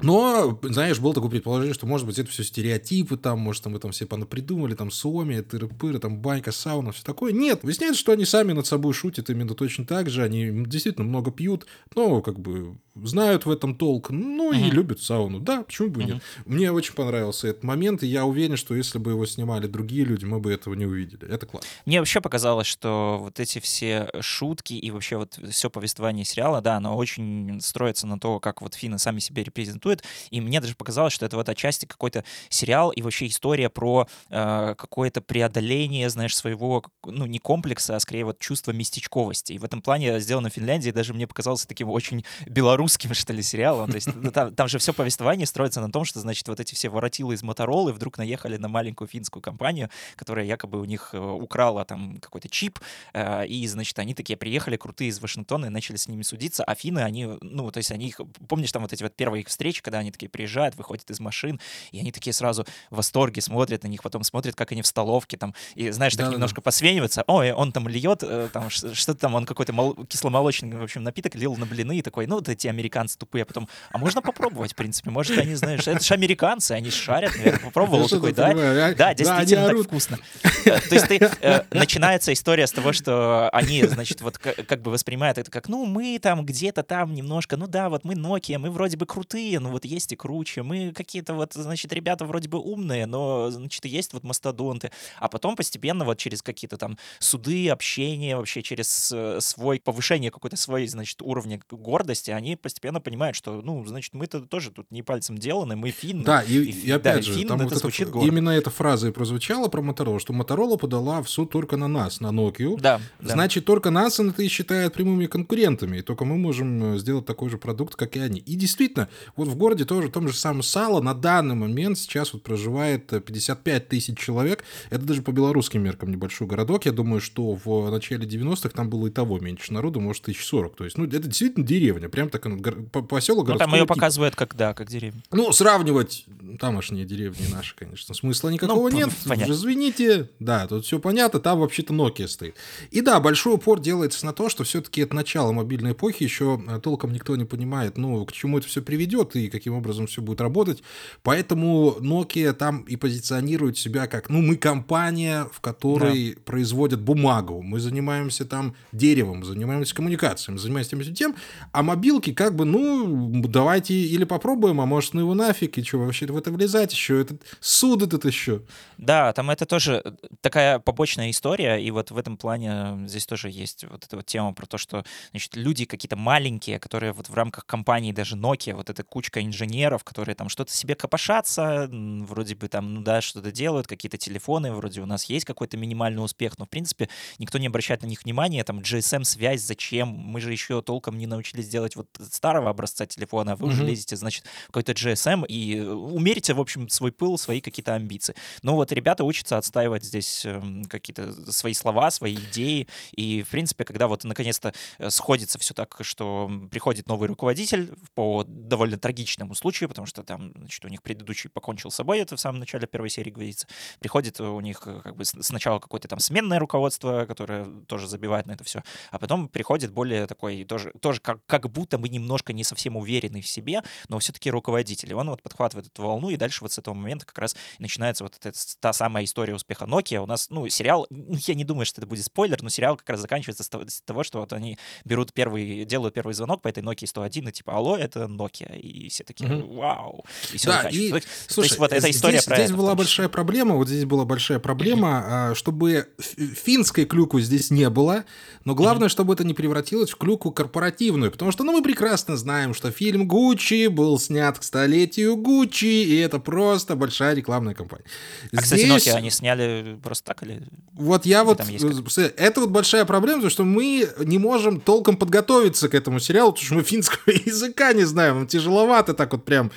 но, 0.00 0.58
знаешь, 0.62 0.98
было 0.98 1.14
такое 1.14 1.30
предположение, 1.30 1.74
что, 1.74 1.86
может 1.86 2.06
быть, 2.06 2.18
это 2.18 2.30
все 2.30 2.44
стереотипы, 2.44 3.16
там, 3.16 3.38
может, 3.40 3.62
там, 3.64 3.72
вы 3.72 3.78
там 3.78 3.92
все 3.92 4.06
понапридумали, 4.06 4.74
там, 4.74 4.90
Суоми, 4.90 5.36
тыры-пыры, 5.40 5.98
там, 5.98 6.18
банька, 6.18 6.52
сауна, 6.52 6.92
все 6.92 7.02
такое. 7.02 7.32
Нет, 7.32 7.62
выясняется, 7.62 8.00
что 8.00 8.12
они 8.12 8.24
сами 8.24 8.52
над 8.52 8.66
собой 8.66 8.92
шутят 8.92 9.30
именно 9.30 9.54
точно 9.54 9.86
так 9.86 10.10
же, 10.10 10.22
они 10.22 10.64
действительно 10.66 11.06
много 11.06 11.30
пьют, 11.30 11.66
но, 11.94 12.20
как 12.20 12.38
бы, 12.38 12.76
знают 12.94 13.46
в 13.46 13.50
этом 13.50 13.74
толк, 13.74 14.10
ну, 14.10 14.52
и 14.52 14.58
Мгм. 14.58 14.70
любят 14.72 15.00
сауну. 15.00 15.40
Да, 15.40 15.62
почему 15.62 15.90
бы 15.90 16.02
и 16.02 16.04
нет? 16.06 16.22
Мне 16.46 16.72
очень 16.72 16.94
понравился 16.94 17.48
этот 17.48 17.62
момент, 17.62 18.02
и 18.02 18.06
я 18.06 18.24
уверен, 18.24 18.56
что 18.56 18.74
если 18.74 18.98
бы 18.98 19.10
его 19.12 19.26
снимали 19.26 19.66
другие 19.66 20.04
люди, 20.04 20.24
мы 20.24 20.40
бы 20.40 20.52
этого 20.52 20.74
не 20.74 20.86
увидели. 20.86 21.28
Это 21.28 21.46
классно. 21.46 21.68
Мне 21.84 21.98
вообще 22.00 22.20
показалось, 22.20 22.66
что 22.66 23.18
вот 23.20 23.38
эти 23.40 23.58
все 23.58 24.10
шутки 24.20 24.74
и 24.74 24.90
вообще 24.90 25.16
вот 25.18 25.38
все 25.50 25.68
повествование 25.70 26.24
сериала, 26.24 26.60
да, 26.60 26.76
оно 26.76 26.96
очень 26.96 27.60
строится 27.60 28.06
на 28.06 28.18
то, 28.18 28.40
как 28.40 28.62
вот 28.62 28.74
финны 28.74 28.98
сами 28.98 29.18
себя 29.20 29.44
репрезентуют, 29.44 29.85
и 30.30 30.40
мне 30.40 30.60
даже 30.60 30.74
показалось, 30.74 31.12
что 31.12 31.26
это 31.26 31.36
вот 31.36 31.48
отчасти 31.48 31.86
какой-то 31.86 32.24
сериал 32.48 32.90
и 32.90 33.02
вообще 33.02 33.26
история 33.26 33.68
про 33.68 34.08
э, 34.30 34.74
какое-то 34.76 35.20
преодоление, 35.20 36.10
знаешь, 36.10 36.36
своего, 36.36 36.84
ну, 37.04 37.26
не 37.26 37.38
комплекса, 37.38 37.96
а 37.96 38.00
скорее 38.00 38.24
вот 38.24 38.38
чувства 38.38 38.72
местечковости. 38.72 39.52
И 39.52 39.58
в 39.58 39.64
этом 39.64 39.82
плане 39.82 40.20
сделано 40.20 40.50
в 40.50 40.52
Финляндии 40.52 40.90
даже 40.90 41.14
мне 41.14 41.26
показалось 41.26 41.66
таким 41.66 41.90
очень 41.90 42.24
белорусским, 42.46 43.14
что 43.14 43.32
ли, 43.32 43.42
сериалом. 43.42 43.90
То 43.90 43.96
есть 43.96 44.08
ну, 44.14 44.30
там, 44.30 44.54
там 44.54 44.68
же 44.68 44.78
все 44.78 44.92
повествование 44.92 45.46
строится 45.46 45.80
на 45.80 45.90
том, 45.90 46.04
что, 46.04 46.20
значит, 46.20 46.48
вот 46.48 46.60
эти 46.60 46.74
все 46.74 46.88
воротилы 46.88 47.34
из 47.34 47.42
Моторолы 47.42 47.92
вдруг 47.92 48.18
наехали 48.18 48.56
на 48.56 48.68
маленькую 48.68 49.08
финскую 49.08 49.42
компанию, 49.42 49.90
которая 50.16 50.44
якобы 50.44 50.80
у 50.80 50.84
них 50.84 51.10
э, 51.12 51.18
украла 51.18 51.84
там 51.84 52.18
какой-то 52.20 52.48
чип, 52.48 52.78
э, 53.12 53.46
и, 53.46 53.66
значит, 53.66 53.98
они 53.98 54.14
такие 54.14 54.36
приехали 54.36 54.76
крутые 54.76 55.08
из 55.08 55.20
Вашингтона 55.20 55.66
и 55.66 55.68
начали 55.68 55.96
с 55.96 56.08
ними 56.08 56.22
судиться, 56.22 56.64
а 56.64 56.74
финны, 56.74 57.00
они, 57.00 57.26
ну, 57.40 57.70
то 57.70 57.78
есть 57.78 57.90
они 57.90 58.08
их, 58.08 58.20
помнишь, 58.48 58.72
там 58.72 58.82
вот 58.82 58.92
эти 58.92 59.02
вот 59.02 59.14
первые 59.14 59.42
их 59.42 59.48
встречи, 59.48 59.75
когда 59.82 59.98
они 59.98 60.10
такие 60.10 60.28
приезжают, 60.28 60.74
выходят 60.76 61.10
из 61.10 61.20
машин, 61.20 61.60
и 61.92 62.00
они 62.00 62.12
такие 62.12 62.32
сразу 62.32 62.64
в 62.90 62.96
восторге 62.96 63.40
смотрят 63.40 63.82
на 63.82 63.88
них, 63.88 64.02
потом 64.02 64.22
смотрят, 64.22 64.54
как 64.54 64.72
они 64.72 64.82
в 64.82 64.86
столовке 64.86 65.36
там, 65.36 65.54
и, 65.74 65.90
знаешь, 65.90 66.12
так 66.12 66.20
Да-да-да. 66.20 66.34
немножко 66.34 66.60
посвениваются, 66.60 67.24
ой, 67.26 67.52
он 67.52 67.72
там 67.72 67.88
льет, 67.88 68.22
э, 68.22 68.48
там, 68.52 68.70
что-то 68.70 69.14
там, 69.14 69.34
он 69.34 69.46
какой-то 69.46 69.72
мол- 69.72 69.94
кисломолочный, 70.06 70.76
в 70.76 70.82
общем, 70.82 71.02
напиток 71.02 71.34
лил 71.34 71.56
на 71.56 71.66
блины, 71.66 71.98
и 71.98 72.02
такой, 72.02 72.26
ну, 72.26 72.36
вот 72.36 72.48
эти 72.48 72.66
американцы 72.68 73.18
тупые, 73.18 73.42
а 73.42 73.46
потом, 73.46 73.68
а 73.90 73.98
можно 73.98 74.22
попробовать, 74.22 74.72
в 74.72 74.76
принципе, 74.76 75.10
может, 75.10 75.38
они, 75.38 75.54
знаешь, 75.54 75.86
это 75.86 76.02
же 76.02 76.14
американцы, 76.14 76.72
они 76.72 76.90
шарят, 76.90 77.36
наверное, 77.36 77.60
попробовал, 77.60 78.08
такой, 78.08 78.32
да, 78.32 78.52
да, 78.94 79.14
действительно 79.14 79.66
так 79.68 79.86
вкусно. 79.86 80.18
Э, 80.64 80.80
То 80.88 80.94
есть 80.94 81.06
ты, 81.08 81.18
э, 81.40 81.62
начинается 81.70 82.32
история 82.32 82.66
с 82.66 82.72
того, 82.72 82.92
что 82.92 83.48
они, 83.50 83.84
значит, 83.86 84.20
вот 84.20 84.38
ка- 84.38 84.54
как 84.64 84.82
бы 84.82 84.90
воспринимают 84.90 85.38
это 85.38 85.50
как, 85.50 85.68
ну, 85.68 85.84
мы 85.86 86.18
там 86.20 86.44
где-то 86.44 86.82
там 86.82 87.14
немножко, 87.14 87.56
ну 87.56 87.66
да, 87.66 87.88
вот 87.88 88.04
мы 88.04 88.14
Nokia, 88.14 88.58
мы 88.58 88.70
вроде 88.70 88.96
бы 88.96 89.06
крутые, 89.06 89.58
ну 89.66 89.72
вот 89.72 89.84
есть 89.84 90.12
и 90.12 90.16
круче, 90.16 90.62
мы 90.62 90.92
какие-то 90.92 91.34
вот, 91.34 91.54
значит, 91.54 91.92
ребята 91.92 92.24
вроде 92.24 92.48
бы 92.48 92.58
умные, 92.58 93.06
но, 93.06 93.50
значит, 93.50 93.84
и 93.84 93.88
есть 93.88 94.12
вот 94.12 94.22
мастодонты. 94.22 94.92
А 95.18 95.28
потом 95.28 95.56
постепенно 95.56 96.04
вот 96.04 96.18
через 96.18 96.40
какие-то 96.40 96.76
там 96.76 96.96
суды, 97.18 97.68
общение, 97.68 98.36
вообще 98.36 98.62
через 98.62 99.10
э, 99.12 99.40
свой, 99.40 99.80
повышение 99.80 100.30
какой-то 100.30 100.56
своей, 100.56 100.86
значит, 100.86 101.20
уровня 101.20 101.60
гордости, 101.68 102.30
они 102.30 102.54
постепенно 102.54 103.00
понимают, 103.00 103.36
что, 103.36 103.60
ну, 103.60 103.84
значит, 103.86 104.14
мы-то 104.14 104.40
тоже 104.40 104.70
тут 104.70 104.90
не 104.90 105.02
пальцем 105.02 105.36
деланы, 105.36 105.74
мы 105.74 105.90
финны. 105.90 106.24
Да, 106.24 106.42
и, 106.42 106.54
И 106.54 106.90
опять 106.90 107.16
да, 107.16 107.22
же, 107.22 107.34
финн 107.34 107.48
там 107.48 107.60
это 107.62 107.74
вот 107.74 107.78
звучит 107.80 108.08
гордо. 108.10 108.28
именно 108.28 108.50
эта 108.50 108.70
фраза 108.70 109.08
и 109.08 109.10
прозвучала 109.10 109.68
про 109.68 109.82
Motorola, 109.82 110.20
что 110.20 110.32
Motorola 110.32 110.78
подала 110.78 111.22
в 111.22 111.28
суд 111.28 111.50
только 111.50 111.76
на 111.76 111.88
нас, 111.88 112.20
на 112.20 112.28
Nokia. 112.28 112.78
Да, 112.78 113.00
да. 113.20 113.32
Значит, 113.32 113.64
только 113.64 113.90
нас 113.90 114.20
это 114.20 114.42
и 114.42 114.48
считает 114.48 114.94
прямыми 114.94 115.26
конкурентами, 115.26 115.98
и 115.98 116.02
только 116.02 116.24
мы 116.24 116.36
можем 116.36 116.94
э, 116.94 116.98
сделать 116.98 117.26
такой 117.26 117.50
же 117.50 117.58
продукт, 117.58 117.96
как 117.96 118.16
и 118.16 118.20
они. 118.20 118.38
И 118.38 118.54
действительно, 118.54 119.08
вот 119.34 119.48
в 119.48 119.55
городе 119.56 119.84
тоже, 119.84 120.08
в 120.08 120.12
том 120.12 120.28
же 120.28 120.34
самом 120.34 120.62
Сало, 120.62 121.00
на 121.00 121.14
данный 121.14 121.54
момент 121.54 121.98
сейчас 121.98 122.32
вот 122.32 122.42
проживает 122.42 123.12
э, 123.12 123.20
55 123.20 123.88
тысяч 123.88 124.18
человек. 124.18 124.64
Это 124.90 125.04
даже 125.04 125.22
по 125.22 125.32
белорусским 125.32 125.82
меркам 125.82 126.10
небольшой 126.10 126.46
городок. 126.46 126.86
Я 126.86 126.92
думаю, 126.92 127.20
что 127.20 127.52
в 127.52 127.90
начале 127.90 128.26
90-х 128.26 128.70
там 128.70 128.88
было 128.88 129.06
и 129.06 129.10
того 129.10 129.38
меньше 129.38 129.72
народу, 129.72 130.00
может, 130.00 130.24
тысяч 130.24 130.44
сорок. 130.44 130.76
То 130.76 130.84
есть, 130.84 130.98
ну, 130.98 131.04
это 131.04 131.20
действительно 131.20 131.66
деревня, 131.66 132.08
прям 132.08 132.28
так, 132.30 132.44
ну, 132.46 132.60
поселок 133.02 133.48
Ну, 133.48 133.56
там 133.56 133.72
ее 133.72 133.82
типа. 133.82 133.94
показывают 133.94 134.36
как, 134.36 134.56
да, 134.56 134.74
как 134.74 134.88
деревню. 134.88 135.22
Ну, 135.30 135.52
сравнивать 135.52 136.24
тамошние 136.58 137.04
деревни 137.04 137.46
наши, 137.52 137.74
конечно, 137.76 138.14
смысла 138.14 138.48
никакого 138.50 138.90
Ну, 138.90 138.96
нет. 138.96 139.10
понятно. 139.26 139.52
Извините, 139.52 140.30
да, 140.38 140.66
тут 140.66 140.84
все 140.84 140.98
понятно, 140.98 141.40
там 141.40 141.60
вообще-то 141.60 141.92
Nokia 141.92 142.28
стоит. 142.28 142.54
И 142.90 143.00
да, 143.00 143.20
большой 143.20 143.54
упор 143.54 143.80
делается 143.80 144.24
на 144.26 144.32
то, 144.32 144.48
что 144.48 144.64
все-таки 144.64 145.00
это 145.00 145.14
начало 145.14 145.52
мобильной 145.52 145.92
эпохи, 145.92 146.22
еще 146.22 146.62
э, 146.68 146.80
толком 146.80 147.12
никто 147.12 147.36
не 147.36 147.44
понимает, 147.44 147.96
ну, 147.96 148.24
к 148.24 148.32
чему 148.32 148.58
это 148.58 148.66
все 148.66 148.82
приведет 148.82 149.36
и 149.36 149.45
каким 149.48 149.74
образом 149.74 150.06
все 150.06 150.22
будет 150.22 150.40
работать. 150.40 150.82
Поэтому 151.22 151.96
Nokia 152.00 152.52
там 152.52 152.82
и 152.82 152.96
позиционирует 152.96 153.78
себя 153.78 154.06
как, 154.06 154.28
ну, 154.28 154.42
мы 154.42 154.56
компания, 154.56 155.46
в 155.52 155.60
которой 155.60 156.36
производят 156.44 157.00
бумагу, 157.00 157.62
мы 157.62 157.80
занимаемся 157.80 158.44
там 158.44 158.74
деревом, 158.92 159.44
занимаемся 159.44 159.94
коммуникациями, 159.94 160.58
занимаемся 160.58 160.90
тем 160.90 161.00
и 161.00 161.04
тем, 161.14 161.36
а 161.72 161.82
мобилки 161.82 162.32
как 162.32 162.54
бы, 162.54 162.64
ну, 162.64 163.42
давайте 163.48 163.94
или 163.94 164.24
попробуем, 164.24 164.80
а 164.80 164.86
может, 164.86 165.14
ну 165.14 165.20
его 165.20 165.34
нафиг, 165.34 165.78
и 165.78 165.82
что 165.82 165.98
вообще 165.98 166.26
в 166.26 166.36
это 166.36 166.50
влезать 166.50 166.92
еще, 166.92 167.20
этот 167.20 167.42
суд 167.60 168.02
этот 168.02 168.24
еще. 168.24 168.62
Да, 168.98 169.32
там 169.32 169.50
это 169.50 169.66
тоже 169.66 170.02
э, 170.04 170.12
такая 170.40 170.78
побочная 170.78 171.30
история, 171.30 171.76
и 171.76 171.90
вот 171.90 172.10
в 172.10 172.18
этом 172.18 172.36
плане 172.36 173.06
здесь 173.06 173.26
тоже 173.26 173.50
есть 173.50 173.84
вот 173.84 174.04
эта 174.04 174.16
вот 174.16 174.26
тема 174.26 174.52
про 174.52 174.66
то, 174.66 174.78
что, 174.78 175.04
значит, 175.30 175.56
люди 175.56 175.84
какие-то 175.84 176.16
маленькие, 176.16 176.78
которые 176.78 177.12
вот 177.12 177.28
в 177.28 177.34
рамках 177.34 177.66
компании 177.66 178.12
даже 178.12 178.36
Nokia, 178.36 178.74
вот 178.74 178.90
эта 178.90 179.02
кучка 179.02 179.35
инженеров, 179.42 180.04
которые 180.04 180.34
там 180.34 180.48
что-то 180.48 180.72
себе 180.72 180.94
копошатся, 180.94 181.88
вроде 181.90 182.54
бы 182.54 182.68
там, 182.68 182.94
ну 182.94 183.00
да, 183.02 183.20
что-то 183.20 183.52
делают, 183.52 183.86
какие-то 183.86 184.18
телефоны, 184.18 184.72
вроде 184.72 185.00
у 185.00 185.06
нас 185.06 185.24
есть 185.24 185.44
какой-то 185.44 185.76
минимальный 185.76 186.24
успех, 186.24 186.58
но, 186.58 186.64
в 186.66 186.68
принципе, 186.68 187.08
никто 187.38 187.58
не 187.58 187.66
обращает 187.66 188.02
на 188.02 188.06
них 188.06 188.24
внимания, 188.24 188.64
там, 188.64 188.80
GSM-связь, 188.80 189.62
зачем? 189.62 190.08
Мы 190.08 190.40
же 190.40 190.52
еще 190.52 190.82
толком 190.82 191.18
не 191.18 191.26
научились 191.26 191.68
делать 191.68 191.96
вот 191.96 192.08
старого 192.30 192.70
образца 192.70 193.06
телефона, 193.06 193.52
а 193.52 193.56
вы 193.56 193.68
уже 193.68 193.82
Мгм. 193.82 193.90
лезете, 193.90 194.16
значит, 194.16 194.44
в 194.64 194.66
какой-то 194.68 194.92
GSM 194.92 195.44
и 195.46 195.76
э, 195.76 195.86
умерите, 195.88 196.54
в 196.54 196.60
общем, 196.60 196.88
свой 196.88 197.12
пыл, 197.12 197.38
свои 197.38 197.60
какие-то 197.60 197.94
амбиции. 197.94 198.34
Ну 198.62 198.74
вот 198.74 198.92
ребята 198.92 199.24
учатся 199.24 199.58
отстаивать 199.58 200.04
здесь 200.04 200.44
эм, 200.44 200.84
какие-то 200.84 201.50
свои 201.52 201.74
слова, 201.74 202.10
свои 202.10 202.34
идеи, 202.34 202.86
и, 203.12 203.42
в 203.42 203.48
принципе, 203.48 203.84
когда 203.84 204.06
вот 204.08 204.24
наконец-то 204.24 204.72
э, 204.98 205.10
сходится 205.10 205.58
все 205.58 205.74
так, 205.74 205.96
что 206.02 206.50
приходит 206.70 207.08
новый 207.08 207.28
руководитель 207.28 207.92
по 208.14 208.44
довольно 208.46 208.98
трагически 208.98 209.15
трагичному 209.16 209.54
случаю, 209.54 209.88
потому 209.88 210.06
что 210.06 210.22
там, 210.22 210.52
значит, 210.56 210.84
у 210.84 210.88
них 210.88 211.02
предыдущий 211.02 211.48
покончил 211.48 211.90
с 211.90 211.94
собой, 211.94 212.18
это 212.18 212.36
в 212.36 212.40
самом 212.40 212.60
начале 212.60 212.86
первой 212.86 213.08
серии 213.08 213.30
говорится. 213.30 213.66
Приходит 213.98 214.40
у 214.40 214.60
них 214.60 214.82
э, 214.86 215.00
как 215.02 215.16
бы 215.16 215.24
сначала 215.24 215.78
какое-то 215.78 216.06
там 216.06 216.18
сменное 216.18 216.58
руководство, 216.58 217.24
которое 217.24 217.64
тоже 217.86 218.08
забивает 218.08 218.46
на 218.46 218.52
это 218.52 218.64
все, 218.64 218.82
а 219.10 219.18
потом 219.18 219.48
приходит 219.48 219.92
более 219.92 220.26
такой, 220.26 220.64
тоже, 220.64 220.92
тоже 221.00 221.20
как, 221.20 221.38
как 221.46 221.70
будто 221.70 221.96
бы 221.96 222.10
немножко 222.10 222.52
не 222.52 222.62
совсем 222.62 222.96
уверенный 222.96 223.40
в 223.40 223.48
себе, 223.48 223.82
но 224.08 224.18
все-таки 224.18 224.50
руководитель. 224.50 225.10
И 225.10 225.14
он 225.14 225.30
вот 225.30 225.42
подхватывает 225.42 225.86
эту 225.86 226.02
волну, 226.02 226.28
и 226.28 226.36
дальше 226.36 226.58
вот 226.62 226.72
с 226.72 226.78
этого 226.78 226.94
момента 226.94 227.24
как 227.24 227.38
раз 227.38 227.56
начинается 227.78 228.24
вот 228.24 228.36
эта, 228.38 228.52
та 228.80 228.92
самая 228.92 229.24
история 229.24 229.54
успеха 229.54 229.86
Nokia. 229.86 230.18
У 230.18 230.26
нас, 230.26 230.50
ну, 230.50 230.68
сериал, 230.68 231.06
ну, 231.08 231.36
я 231.46 231.54
не 231.54 231.64
думаю, 231.64 231.86
что 231.86 232.00
это 232.00 232.06
будет 232.06 232.24
спойлер, 232.24 232.62
но 232.62 232.68
сериал 232.68 232.96
как 232.96 233.08
раз 233.08 233.20
заканчивается 233.20 233.62
с 233.62 234.02
того 234.02 234.22
что 234.22 234.40
вот 234.40 234.52
они 234.52 234.78
берут 235.04 235.32
первый, 235.32 235.84
делают 235.84 236.14
первый 236.14 236.34
звонок 236.34 236.60
по 236.60 236.68
этой 236.68 236.82
Nokia 236.82 237.06
101, 237.06 237.48
и 237.48 237.52
типа, 237.52 237.76
алло, 237.76 237.96
это 237.96 238.24
Nokia. 238.24 238.78
И 238.78 239.05
все 239.08 239.24
такие, 239.24 239.48
вау. 239.48 240.24
И 240.52 240.56
все 240.56 240.68
да, 240.68 240.88
и, 240.90 241.12
слушай, 241.48 241.68
есть, 241.68 241.78
вот 241.78 241.92
эта 241.92 242.10
история 242.10 242.38
здесь, 242.38 242.46
про 242.46 242.56
здесь 242.56 242.68
это, 242.68 242.76
была 242.76 242.94
большая 242.94 243.28
проблема, 243.28 243.74
вот 243.74 243.88
здесь 243.88 244.04
была 244.04 244.24
большая 244.24 244.58
проблема, 244.58 245.24
а, 245.50 245.54
чтобы 245.54 246.08
финской 246.18 247.04
клюку 247.04 247.40
здесь 247.40 247.70
не 247.70 247.90
было, 247.90 248.24
но 248.64 248.74
главное, 248.74 249.08
чтобы 249.08 249.34
это 249.34 249.44
не 249.44 249.54
превратилось 249.54 250.10
в 250.10 250.16
клюку 250.16 250.50
корпоративную, 250.50 251.30
потому 251.30 251.52
что, 251.52 251.64
ну, 251.64 251.72
мы 251.72 251.82
прекрасно 251.82 252.36
знаем, 252.36 252.74
что 252.74 252.90
фильм 252.90 253.28
Гуччи 253.28 253.88
был 253.88 254.18
снят 254.18 254.58
к 254.58 254.62
столетию 254.62 255.36
Гуччи, 255.36 256.04
и 256.04 256.16
это 256.16 256.38
просто 256.38 256.96
большая 256.96 257.34
рекламная 257.34 257.74
кампания. 257.74 258.04
А, 258.52 258.62
здесь... 258.62 258.62
кстати, 258.62 258.86
Nokia 258.86 259.16
они 259.16 259.30
сняли 259.30 259.98
просто 260.02 260.24
так 260.24 260.42
или... 260.42 260.62
Вот 260.92 261.26
я 261.26 261.44
вот... 261.44 261.60
Это 261.60 262.60
вот 262.60 262.70
большая 262.70 263.04
проблема, 263.04 263.38
потому 263.38 263.50
что 263.50 263.64
мы 263.64 264.08
не 264.24 264.38
можем 264.38 264.80
толком 264.80 265.16
подготовиться 265.16 265.88
к 265.88 265.94
этому 265.94 266.20
сериалу, 266.20 266.52
потому 266.52 266.66
что 266.66 266.74
мы 266.74 266.82
финского 266.82 267.32
языка 267.44 267.92
не 267.92 268.04
знаем, 268.04 268.36
нам 268.36 268.46
тяжеловато 268.46 268.95
так 269.02 269.32
вот 269.32 269.44
прям 269.44 269.70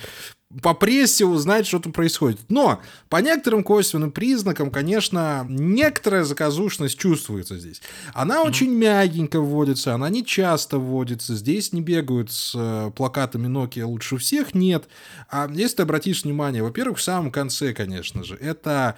по 0.62 0.74
прессе 0.74 1.24
узнать, 1.24 1.66
что 1.66 1.78
там 1.78 1.92
происходит. 1.92 2.40
Но 2.48 2.80
по 3.08 3.18
некоторым 3.18 3.62
косвенным 3.62 4.10
признакам, 4.10 4.70
конечно, 4.70 5.46
некоторая 5.48 6.24
заказушность 6.24 6.98
чувствуется 6.98 7.56
здесь. 7.56 7.80
Она 8.14 8.42
mm-hmm. 8.42 8.48
очень 8.48 8.70
мягенько 8.72 9.40
вводится, 9.40 9.94
она 9.94 10.08
не 10.08 10.24
часто 10.24 10.78
вводится. 10.78 11.36
Здесь 11.36 11.72
не 11.72 11.80
бегают 11.80 12.32
с 12.32 12.52
э, 12.56 12.90
плакатами 12.96 13.46
Nokia 13.46 13.84
лучше 13.84 14.16
всех, 14.16 14.54
нет. 14.54 14.88
А 15.30 15.48
если 15.52 15.76
ты 15.76 15.82
обратишь 15.82 16.24
внимание, 16.24 16.64
во-первых, 16.64 16.98
в 16.98 17.02
самом 17.02 17.30
конце, 17.30 17.72
конечно 17.72 18.24
же, 18.24 18.34
это 18.34 18.96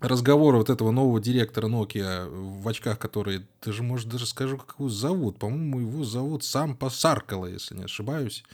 разговор 0.00 0.56
вот 0.56 0.68
этого 0.68 0.90
нового 0.90 1.20
директора 1.20 1.68
Nokia 1.68 2.28
в 2.28 2.68
очках, 2.68 2.98
который, 2.98 3.46
ты 3.60 3.72
же, 3.72 3.82
может, 3.82 4.08
даже 4.08 4.26
скажу, 4.26 4.58
как 4.58 4.74
его 4.78 4.88
зовут. 4.88 5.38
По-моему, 5.38 5.80
его 5.80 6.04
зовут 6.04 6.44
сам 6.44 6.76
Посаркало, 6.76 7.46
если 7.46 7.74
не 7.74 7.84
ошибаюсь. 7.84 8.44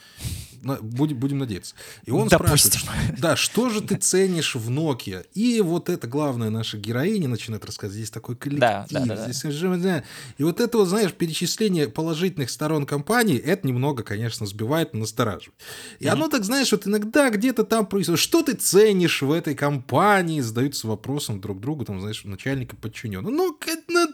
Будем, 0.63 1.19
будем 1.19 1.39
надеяться. 1.39 1.75
И 2.05 2.11
он 2.11 2.29
Допустим. 2.29 2.81
спрашивает, 2.81 3.21
да, 3.21 3.37
что 3.37 3.69
же 3.71 3.83
ты 3.83 3.97
ценишь 4.01 4.55
в 4.55 4.71
Nokia? 4.71 5.27
И 5.35 5.61
вот 5.61 5.89
это 5.89 6.07
главная 6.07 6.51
наша 6.51 6.79
героиня 6.79 7.29
начинает 7.29 7.65
рассказывать. 7.65 7.97
Здесь 7.97 8.11
такой 8.11 8.37
коллектив. 8.37 8.61
Да, 8.61 8.87
да, 8.91 9.05
да, 9.05 9.31
здесь... 9.31 9.43
да. 9.83 10.05
И 10.39 10.45
вот 10.45 10.61
это, 10.61 10.79
вот, 10.79 10.89
знаешь, 10.89 11.13
перечисление 11.13 11.89
положительных 11.89 12.51
сторон 12.51 12.87
компании, 12.87 13.37
это 13.37 13.67
немного, 13.67 14.03
конечно, 14.05 14.47
сбивает, 14.47 14.95
настораживает. 14.95 15.55
И 15.99 16.05
mm-hmm. 16.05 16.09
оно 16.09 16.29
так, 16.29 16.45
знаешь, 16.45 16.71
вот 16.73 16.87
иногда 16.87 17.31
где-то 17.31 17.65
там 17.65 17.85
происходит. 17.85 18.21
Что 18.21 18.43
ты 18.43 18.55
ценишь 18.55 19.23
в 19.23 19.33
этой 19.33 19.55
компании? 19.55 20.41
Задаются 20.41 20.84
вопросом 20.85 21.41
друг 21.41 21.61
другу, 21.61 21.85
там, 21.85 22.01
знаешь, 22.01 22.25
начальника 22.25 22.77
подчиненного. 22.77 23.33
Ну, 23.33 23.59
ну, 23.89 24.09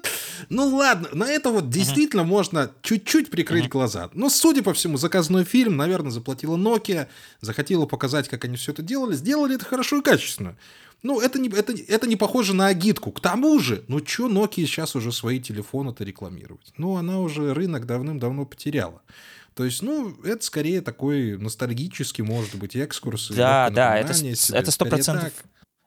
ну 0.48 0.76
ладно, 0.76 1.08
на 1.12 1.24
это 1.30 1.50
вот 1.50 1.70
действительно 1.70 2.22
uh-huh. 2.22 2.26
можно 2.26 2.70
чуть-чуть 2.82 3.30
прикрыть 3.30 3.66
uh-huh. 3.66 3.70
глаза. 3.70 4.10
Но, 4.14 4.30
судя 4.30 4.62
по 4.62 4.72
всему, 4.72 4.96
заказной 4.96 5.44
фильм, 5.44 5.76
наверное, 5.76 6.10
заплатила 6.10 6.56
Nokia, 6.56 7.08
захотела 7.40 7.86
показать, 7.86 8.28
как 8.28 8.44
они 8.44 8.56
все 8.56 8.72
это 8.72 8.82
делали, 8.82 9.14
сделали 9.14 9.56
это 9.56 9.64
хорошо 9.64 9.98
и 9.98 10.02
качественно. 10.02 10.56
Ну, 11.02 11.20
это 11.20 11.38
не, 11.38 11.48
это, 11.48 11.72
это 11.72 12.06
не 12.06 12.16
похоже 12.16 12.54
на 12.54 12.66
агитку. 12.66 13.10
К 13.10 13.20
тому 13.20 13.58
же, 13.58 13.84
ну, 13.88 14.04
что 14.04 14.28
Nokia 14.28 14.66
сейчас 14.66 14.94
уже 14.96 15.12
свои 15.12 15.40
телефоны-то 15.40 16.04
рекламировать? 16.04 16.72
Ну, 16.76 16.96
она 16.96 17.20
уже 17.20 17.54
рынок 17.54 17.86
давным-давно 17.86 18.44
потеряла. 18.44 19.00
То 19.54 19.64
есть, 19.64 19.82
ну, 19.82 20.16
это 20.22 20.44
скорее 20.44 20.80
такой 20.80 21.36
ностальгический, 21.36 22.22
может 22.22 22.54
быть, 22.54 22.76
экскурс. 22.76 23.30
Да, 23.30 23.70
да, 23.70 23.98
это 23.98 24.70
сто 24.70 24.84
процентов 24.84 25.32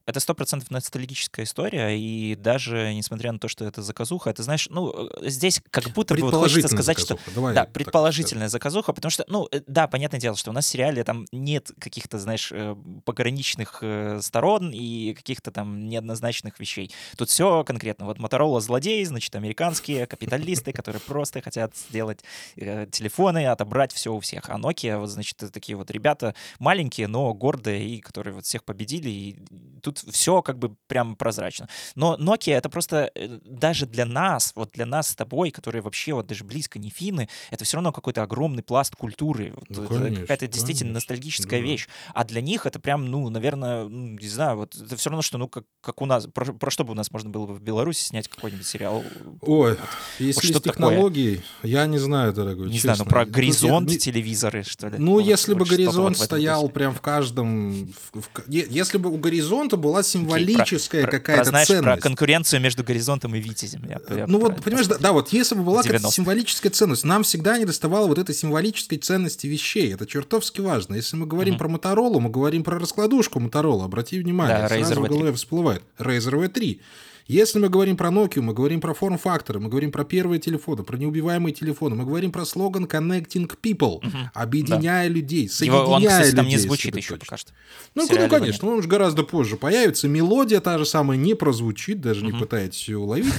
это 0.06 0.20
сто 0.20 0.34
процентов 0.36 0.70
ностальгическая 0.70 1.46
история, 1.46 1.98
и 1.98 2.36
даже 2.36 2.94
несмотря 2.94 3.32
на 3.32 3.40
то, 3.40 3.48
что 3.48 3.64
это 3.66 3.82
заказуха, 3.82 4.30
это, 4.30 4.44
знаешь, 4.44 4.68
ну, 4.70 5.10
э, 5.10 5.30
здесь 5.30 5.62
как 5.70 5.90
будто 5.92 6.14
бы 6.16 6.22
вот 6.22 6.34
хочется 6.34 6.68
сказать, 6.68 7.00
заказуха. 7.00 7.24
что... 7.24 7.34
Давай 7.34 7.56
да, 7.56 7.66
предположительная 7.66 8.50
заказуха, 8.50 8.92
потому 8.92 9.12
что, 9.12 9.24
ну, 9.28 9.48
э, 9.52 9.62
да, 9.66 9.88
понятное 9.88 10.20
дело, 10.20 10.36
что 10.36 10.52
у 10.52 10.54
нас 10.54 10.66
в 10.66 10.68
сериале 10.68 11.04
там 11.06 11.26
нет 11.32 11.72
каких-то, 11.80 12.20
знаешь, 12.20 12.52
э, 12.52 12.76
пограничных 13.06 13.82
сторон 14.22 14.72
и 14.74 15.14
каких-то 15.14 15.52
там 15.52 15.88
неоднозначных 15.88 16.60
вещей. 16.60 16.92
Тут 17.18 17.30
все 17.30 17.64
конкретно. 17.64 18.06
Вот 18.06 18.20
Моторола 18.20 18.60
злодеи, 18.60 19.04
значит, 19.04 19.36
американские 19.36 20.06
капиталисты, 20.06 20.74
которые 20.74 21.00
просто 21.00 21.42
хотят 21.42 21.76
сделать 21.76 22.24
телефоны, 22.56 23.48
отобрать 23.48 23.94
все 23.94 24.14
у 24.14 24.20
всех. 24.20 24.50
А 24.50 24.58
Nokia, 24.58 24.98
вот, 24.98 25.10
значит, 25.10 25.38
такие 25.52 25.76
вот 25.78 25.92
ребята 25.92 26.36
маленькие, 26.60 27.08
но 27.08 27.34
гордые, 27.34 27.88
и 27.88 28.02
которые 28.02 28.34
вот 28.34 28.46
всех 28.46 28.64
победили, 28.64 29.10
и 29.10 29.40
тут 29.82 29.93
тут 29.94 30.14
все 30.14 30.42
как 30.42 30.60
бы 30.60 30.76
прям 30.88 31.16
прозрачно. 31.16 31.68
Но 31.96 32.16
Nokia 32.18 32.56
это 32.56 32.70
просто 32.70 33.12
э, 33.16 33.40
даже 33.44 33.86
для 33.86 34.06
нас, 34.06 34.52
вот 34.56 34.72
для 34.74 34.86
нас 34.86 35.10
с 35.10 35.16
тобой, 35.16 35.52
которые 35.52 35.82
вообще 35.82 36.14
вот 36.14 36.28
даже 36.28 36.44
близко 36.44 36.80
не 36.80 36.90
финны, 36.90 37.30
это 37.52 37.66
все 37.66 37.78
равно 37.78 37.92
какой-то 37.92 38.24
огромный 38.24 38.64
пласт 38.64 38.96
культуры. 38.96 39.54
Ну, 39.70 39.88
какая-то 39.88 40.48
действительно 40.48 40.84
конечно, 40.84 40.94
ностальгическая 40.94 41.60
да. 41.60 41.66
вещь. 41.66 41.88
А 42.14 42.24
для 42.24 42.42
них 42.42 42.66
это 42.66 42.80
прям, 42.80 43.06
ну, 43.06 43.30
наверное, 43.30 43.86
ну, 43.86 44.18
не 44.18 44.28
знаю, 44.28 44.58
вот 44.58 44.76
это 44.76 44.96
все 44.96 45.10
равно, 45.10 45.22
что, 45.22 45.38
ну, 45.38 45.48
как, 45.48 45.66
как 45.82 46.02
у 46.02 46.06
нас, 46.06 46.28
про, 46.28 46.54
про 46.54 46.72
что 46.72 46.84
бы 46.84 46.92
у 46.92 46.96
нас 46.96 47.12
можно 47.12 47.30
было 47.30 47.46
бы 47.48 47.56
в 47.56 47.62
Беларуси 47.62 48.04
снять 48.04 48.28
какой-нибудь 48.28 48.66
сериал? 48.66 49.04
Ой, 49.42 49.72
вот, 49.72 49.80
если 50.20 50.54
вот 50.54 50.64
технологии, 50.64 51.42
я 51.64 51.86
не 51.86 51.98
знаю, 51.98 52.34
дорогой, 52.34 52.68
Не 52.68 52.76
честно. 52.76 52.96
знаю, 52.96 53.06
ну, 53.06 53.10
про 53.10 53.26
горизонт 53.26 53.92
я, 53.92 53.98
телевизоры, 53.98 54.64
что 54.64 54.90
ли? 54.90 54.98
Ну, 54.98 55.14
вот, 55.14 55.20
если 55.22 55.54
бы 55.54 55.66
горизонт 55.66 56.18
стоял 56.18 56.70
прям 56.70 56.94
в 56.94 57.02
каждом... 57.02 57.88
В, 58.14 58.22
в, 58.22 58.30
если 58.48 58.98
бы 58.98 59.10
у 59.10 59.18
горизонта 59.18 59.78
была 59.84 60.02
символическая 60.02 61.04
okay, 61.06 61.12
какая-то 61.12 61.52
про, 61.52 61.66
ценность. 61.66 61.84
Про 61.84 61.98
конкуренцию 61.98 62.62
между 62.62 62.84
горизонтом 62.84 63.36
и 63.36 63.40
Витязем. 63.40 63.84
Я, 63.88 64.02
я 64.16 64.28
ну 64.28 64.40
вот, 64.40 64.64
понимаешь, 64.64 64.88
да, 64.88 64.98
да, 64.98 65.12
вот 65.12 65.32
если 65.34 65.56
бы 65.56 65.64
была 65.64 65.84
какая-то 65.84 66.10
символическая 66.10 66.72
ценность, 66.72 67.04
нам 67.04 67.24
всегда 67.24 67.58
не 67.58 67.66
доставало 67.66 68.08
вот 68.08 68.18
этой 68.18 68.34
символической 68.34 68.98
ценности 68.98 69.46
вещей. 69.48 69.94
Это 69.94 70.08
чертовски 70.08 70.62
важно. 70.62 70.96
Если 70.96 71.16
мы 71.16 71.28
говорим 71.28 71.56
uh-huh. 71.56 71.60
про 71.60 71.68
Моторолу, 71.68 72.20
мы 72.20 72.30
говорим 72.30 72.64
про 72.64 72.80
раскладушку 72.80 73.40
Моторола. 73.40 73.86
Обрати 73.86 74.20
внимание, 74.20 74.58
да, 74.58 74.70
сразу 74.70 75.02
в 75.02 75.08
голове 75.08 75.34
всплывает. 75.34 75.84
Razer 76.00 76.34
V3. 76.34 76.80
Если 77.28 77.58
мы 77.60 77.70
говорим 77.70 77.96
про 77.96 78.10
Nokia, 78.10 78.42
мы 78.42 78.54
говорим 78.54 78.82
про 78.82 78.94
форм-факторы, 78.94 79.60
мы 79.60 79.70
говорим 79.70 79.92
про 79.92 80.04
первые 80.04 80.40
телефоны, 80.40 80.84
про 80.84 80.98
неубиваемые 80.98 81.54
телефоны, 81.54 81.96
мы 81.96 82.06
говорим 82.06 82.32
про 82.32 82.46
слоган 82.46 82.86
Connecting 82.86 83.50
People, 83.62 84.06
угу, 84.06 84.18
объединяя 84.34 85.08
да. 85.08 85.14
людей, 85.14 85.48
соединяя 85.48 85.84
Его, 85.84 85.94
он, 85.94 86.02
кстати, 86.02 86.26
людей. 86.26 86.38
там 86.38 86.48
не 86.48 86.58
звучит 86.58 86.96
еще 86.96 87.18
пока 87.18 87.38
что. 87.38 87.52
Ну, 87.96 88.06
ну 88.10 88.30
конечно, 88.30 88.68
он 88.70 88.80
уже 88.80 88.88
гораздо 88.88 89.24
позже 89.24 89.56
появится. 89.56 90.08
Мелодия 90.08 90.60
та 90.60 90.78
же 90.78 90.86
самая 90.86 91.18
не 91.18 91.34
прозвучит, 91.34 92.02
даже 92.02 92.26
угу. 92.26 92.32
не 92.32 92.40
пытается 92.40 92.92
ее 92.92 92.98
уловить. 92.98 93.34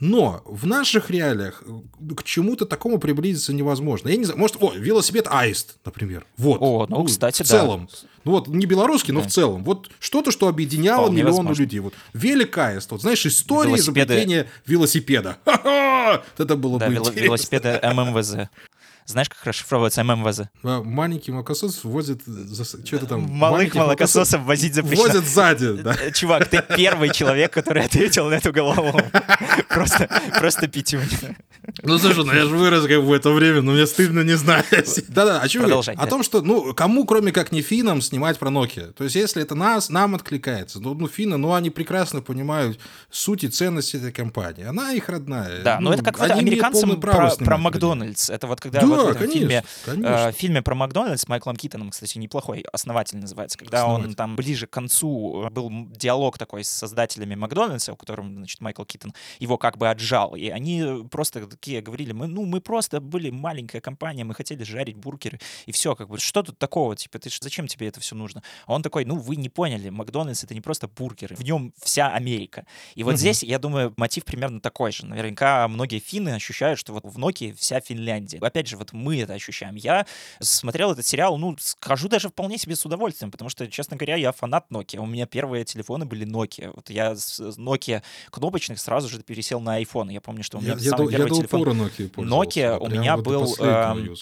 Но 0.00 0.42
в 0.44 0.66
наших 0.66 1.10
реалиях 1.10 1.62
э, 1.66 2.14
к 2.14 2.22
чему-то 2.22 2.66
такому 2.66 2.98
приблизиться 2.98 3.52
невозможно. 3.52 4.08
Я 4.08 4.16
не 4.16 4.24
знаю, 4.24 4.38
может, 4.38 4.56
о, 4.60 4.72
велосипед 4.72 5.26
Аист, 5.28 5.76
например. 5.84 6.24
Вот. 6.36 6.58
О, 6.60 6.86
ну, 6.88 6.98
ну 6.98 7.04
кстати, 7.04 7.42
в 7.42 7.46
целом. 7.46 7.88
Да. 7.90 8.08
Ну 8.24 8.32
вот, 8.32 8.48
не 8.48 8.66
белорусский, 8.66 9.12
но 9.12 9.22
да. 9.22 9.28
в 9.28 9.30
целом. 9.30 9.64
Вот 9.64 9.90
что-то, 9.98 10.30
что 10.30 10.48
объединяло 10.48 11.04
Вполне 11.04 11.22
миллионы 11.22 11.36
возможно. 11.36 11.62
людей. 11.62 11.80
Вот 11.80 11.94
велик 12.12 12.56
Аист. 12.58 12.90
Вот 12.90 13.00
знаешь, 13.00 13.24
история 13.26 13.70
Велосипеды... 13.70 14.14
изобретения 14.14 14.46
велосипеда. 14.66 15.38
Это 16.36 16.56
было 16.56 16.78
да, 16.78 16.88
бы 16.88 16.94
вело- 16.94 17.08
интересно. 17.08 17.24
Велосипеды 17.24 17.80
ММВЗ. 17.82 18.50
Знаешь, 19.08 19.30
как 19.30 19.42
расшифровывается 19.42 20.04
ММВЗ? 20.04 20.50
Маленький 20.62 21.32
молокосос 21.32 21.82
возит... 21.82 22.20
За... 22.26 22.64
Что-то 22.64 23.06
там... 23.06 23.22
Малых 23.22 23.74
молокососов 23.74 24.42
возить 24.42 24.74
запрещено. 24.74 25.06
Возят 25.08 25.24
сзади, 25.24 25.72
да. 25.82 25.96
Э, 25.98 26.12
чувак, 26.12 26.46
ты 26.48 26.62
первый 26.76 27.08
человек, 27.08 27.50
который 27.50 27.84
ответил 27.86 28.28
на 28.28 28.34
эту 28.34 28.52
голову. 28.52 29.00
Просто, 29.70 30.08
просто 30.38 30.68
пятюня. 30.68 31.36
Ну, 31.82 31.98
слушай, 31.98 32.24
ну 32.24 32.32
я 32.32 32.44
же 32.44 32.56
вырос 32.56 32.86
как 32.86 33.00
в 33.00 33.12
это 33.12 33.30
время, 33.30 33.62
но 33.62 33.72
мне 33.72 33.86
стыдно 33.86 34.20
не 34.20 34.36
знать. 34.36 34.66
Да-да, 35.08 35.40
о 35.40 35.48
чем 35.48 35.64
О 35.66 36.06
том, 36.06 36.22
что, 36.22 36.42
ну, 36.42 36.74
кому, 36.74 37.04
кроме 37.04 37.32
как 37.32 37.52
не 37.52 37.62
финнам, 37.62 38.00
снимать 38.00 38.38
про 38.38 38.50
Nokia? 38.50 38.92
То 38.92 39.04
есть, 39.04 39.16
если 39.16 39.42
это 39.42 39.54
нас, 39.54 39.88
нам 39.88 40.14
откликается. 40.14 40.80
Ну, 40.80 40.94
ну 40.94 41.08
финны, 41.08 41.36
ну, 41.36 41.52
они 41.52 41.70
прекрасно 41.70 42.20
понимают 42.20 42.78
суть 43.10 43.44
и 43.44 43.48
ценность 43.48 43.94
этой 43.94 44.12
компании. 44.12 44.64
Она 44.64 44.92
их 44.92 45.08
родная. 45.08 45.62
Да, 45.62 45.80
ну, 45.80 45.90
но 45.90 45.94
это 45.94 46.04
как 46.04 46.20
американцам 46.20 47.00
про, 47.00 47.30
про 47.30 47.58
Макдональдс. 47.58 48.30
Это 48.30 48.46
вот 48.46 48.60
когда 48.60 48.80
да, 48.80 48.86
в 48.86 48.92
этом 48.92 49.14
конечно, 49.14 49.38
фильме, 49.38 49.64
конечно. 49.84 50.28
Э, 50.28 50.32
фильме 50.32 50.62
про 50.62 50.74
Макдональдс 50.74 51.22
с 51.22 51.28
Майклом 51.28 51.56
Китоном, 51.56 51.90
кстати, 51.90 52.18
неплохой, 52.18 52.64
основатель 52.72 53.18
называется, 53.18 53.58
когда 53.58 53.82
основатель. 53.82 54.08
он 54.08 54.14
там 54.14 54.36
ближе 54.36 54.66
к 54.66 54.70
концу 54.70 55.44
э, 55.46 55.50
был 55.50 55.70
диалог 55.90 56.38
такой 56.38 56.64
с 56.64 56.68
создателями 56.68 57.34
Макдональдса, 57.34 57.92
у 57.92 57.96
которого, 57.96 58.28
значит, 58.28 58.60
Майкл 58.60 58.84
Китон 58.84 59.14
его 59.38 59.58
как 59.58 59.78
бы 59.78 59.88
отжал, 59.88 60.34
и 60.34 60.48
они 60.48 61.04
просто 61.10 61.46
такие 61.68 61.82
говорили, 61.82 62.12
мы, 62.12 62.26
ну, 62.28 62.46
мы 62.46 62.60
просто 62.60 63.00
были 63.00 63.30
маленькая 63.30 63.80
компания, 63.80 64.24
мы 64.24 64.34
хотели 64.34 64.64
жарить 64.64 64.96
бургеры, 64.96 65.38
и 65.66 65.72
все, 65.72 65.94
как 65.94 66.08
бы, 66.08 66.18
что 66.18 66.42
тут 66.42 66.58
такого, 66.58 66.96
типа, 66.96 67.18
ты, 67.18 67.30
зачем 67.40 67.66
тебе 67.66 67.88
это 67.88 68.00
все 68.00 68.14
нужно? 68.14 68.42
А 68.66 68.72
он 68.72 68.82
такой, 68.82 69.04
ну, 69.04 69.16
вы 69.16 69.36
не 69.36 69.50
поняли, 69.50 69.90
Макдональдс— 69.90 70.44
это 70.44 70.54
не 70.54 70.60
просто 70.60 70.88
бургеры, 70.88 71.36
в 71.36 71.44
нем 71.44 71.72
вся 71.82 72.08
Америка. 72.08 72.64
И 72.94 73.02
вот 73.02 73.18
здесь, 73.18 73.42
я 73.42 73.58
думаю, 73.58 73.92
мотив 73.96 74.24
примерно 74.24 74.60
такой 74.60 74.92
же. 74.92 75.04
Наверняка 75.04 75.68
многие 75.68 75.98
финны 75.98 76.30
ощущают, 76.30 76.78
что 76.78 76.92
вот 76.94 77.04
в 77.04 77.18
Nokia 77.18 77.54
вся 77.54 77.80
Финляндия. 77.80 78.38
Опять 78.38 78.68
же, 78.68 78.76
вот 78.76 78.92
мы 78.92 79.20
это 79.20 79.34
ощущаем. 79.34 79.74
Я 79.74 80.06
смотрел 80.40 80.92
этот 80.92 81.06
сериал, 81.06 81.36
ну, 81.36 81.56
скажу 81.58 82.08
даже 82.08 82.28
вполне 82.28 82.56
себе 82.56 82.76
с 82.76 82.86
удовольствием, 82.86 83.30
потому 83.30 83.50
что, 83.50 83.66
честно 83.66 83.96
говоря, 83.96 84.16
я 84.16 84.32
фанат 84.32 84.66
Nokia. 84.70 85.00
У 85.00 85.06
меня 85.06 85.26
первые 85.26 85.64
телефоны 85.64 86.06
были 86.06 86.26
Nokia. 86.26 86.72
Вот 86.74 86.88
я 86.90 87.14
с 87.14 87.40
Nokia 87.40 88.02
кнопочных 88.30 88.80
сразу 88.80 89.08
же 89.08 89.22
пересел 89.22 89.60
на 89.60 89.82
iPhone. 89.82 90.12
Я 90.12 90.20
помню, 90.20 90.42
что 90.42 90.58
у 90.58 90.60
меня 90.60 90.76
я, 90.78 90.90
самый 90.90 91.10
я, 91.12 91.18
первый 91.18 91.30
я 91.30 91.36
телефон... 91.36 91.57
Nokia 92.16 92.78
у 92.78 92.88
меня 92.88 93.16
был 93.16 93.54
э, 93.58 94.14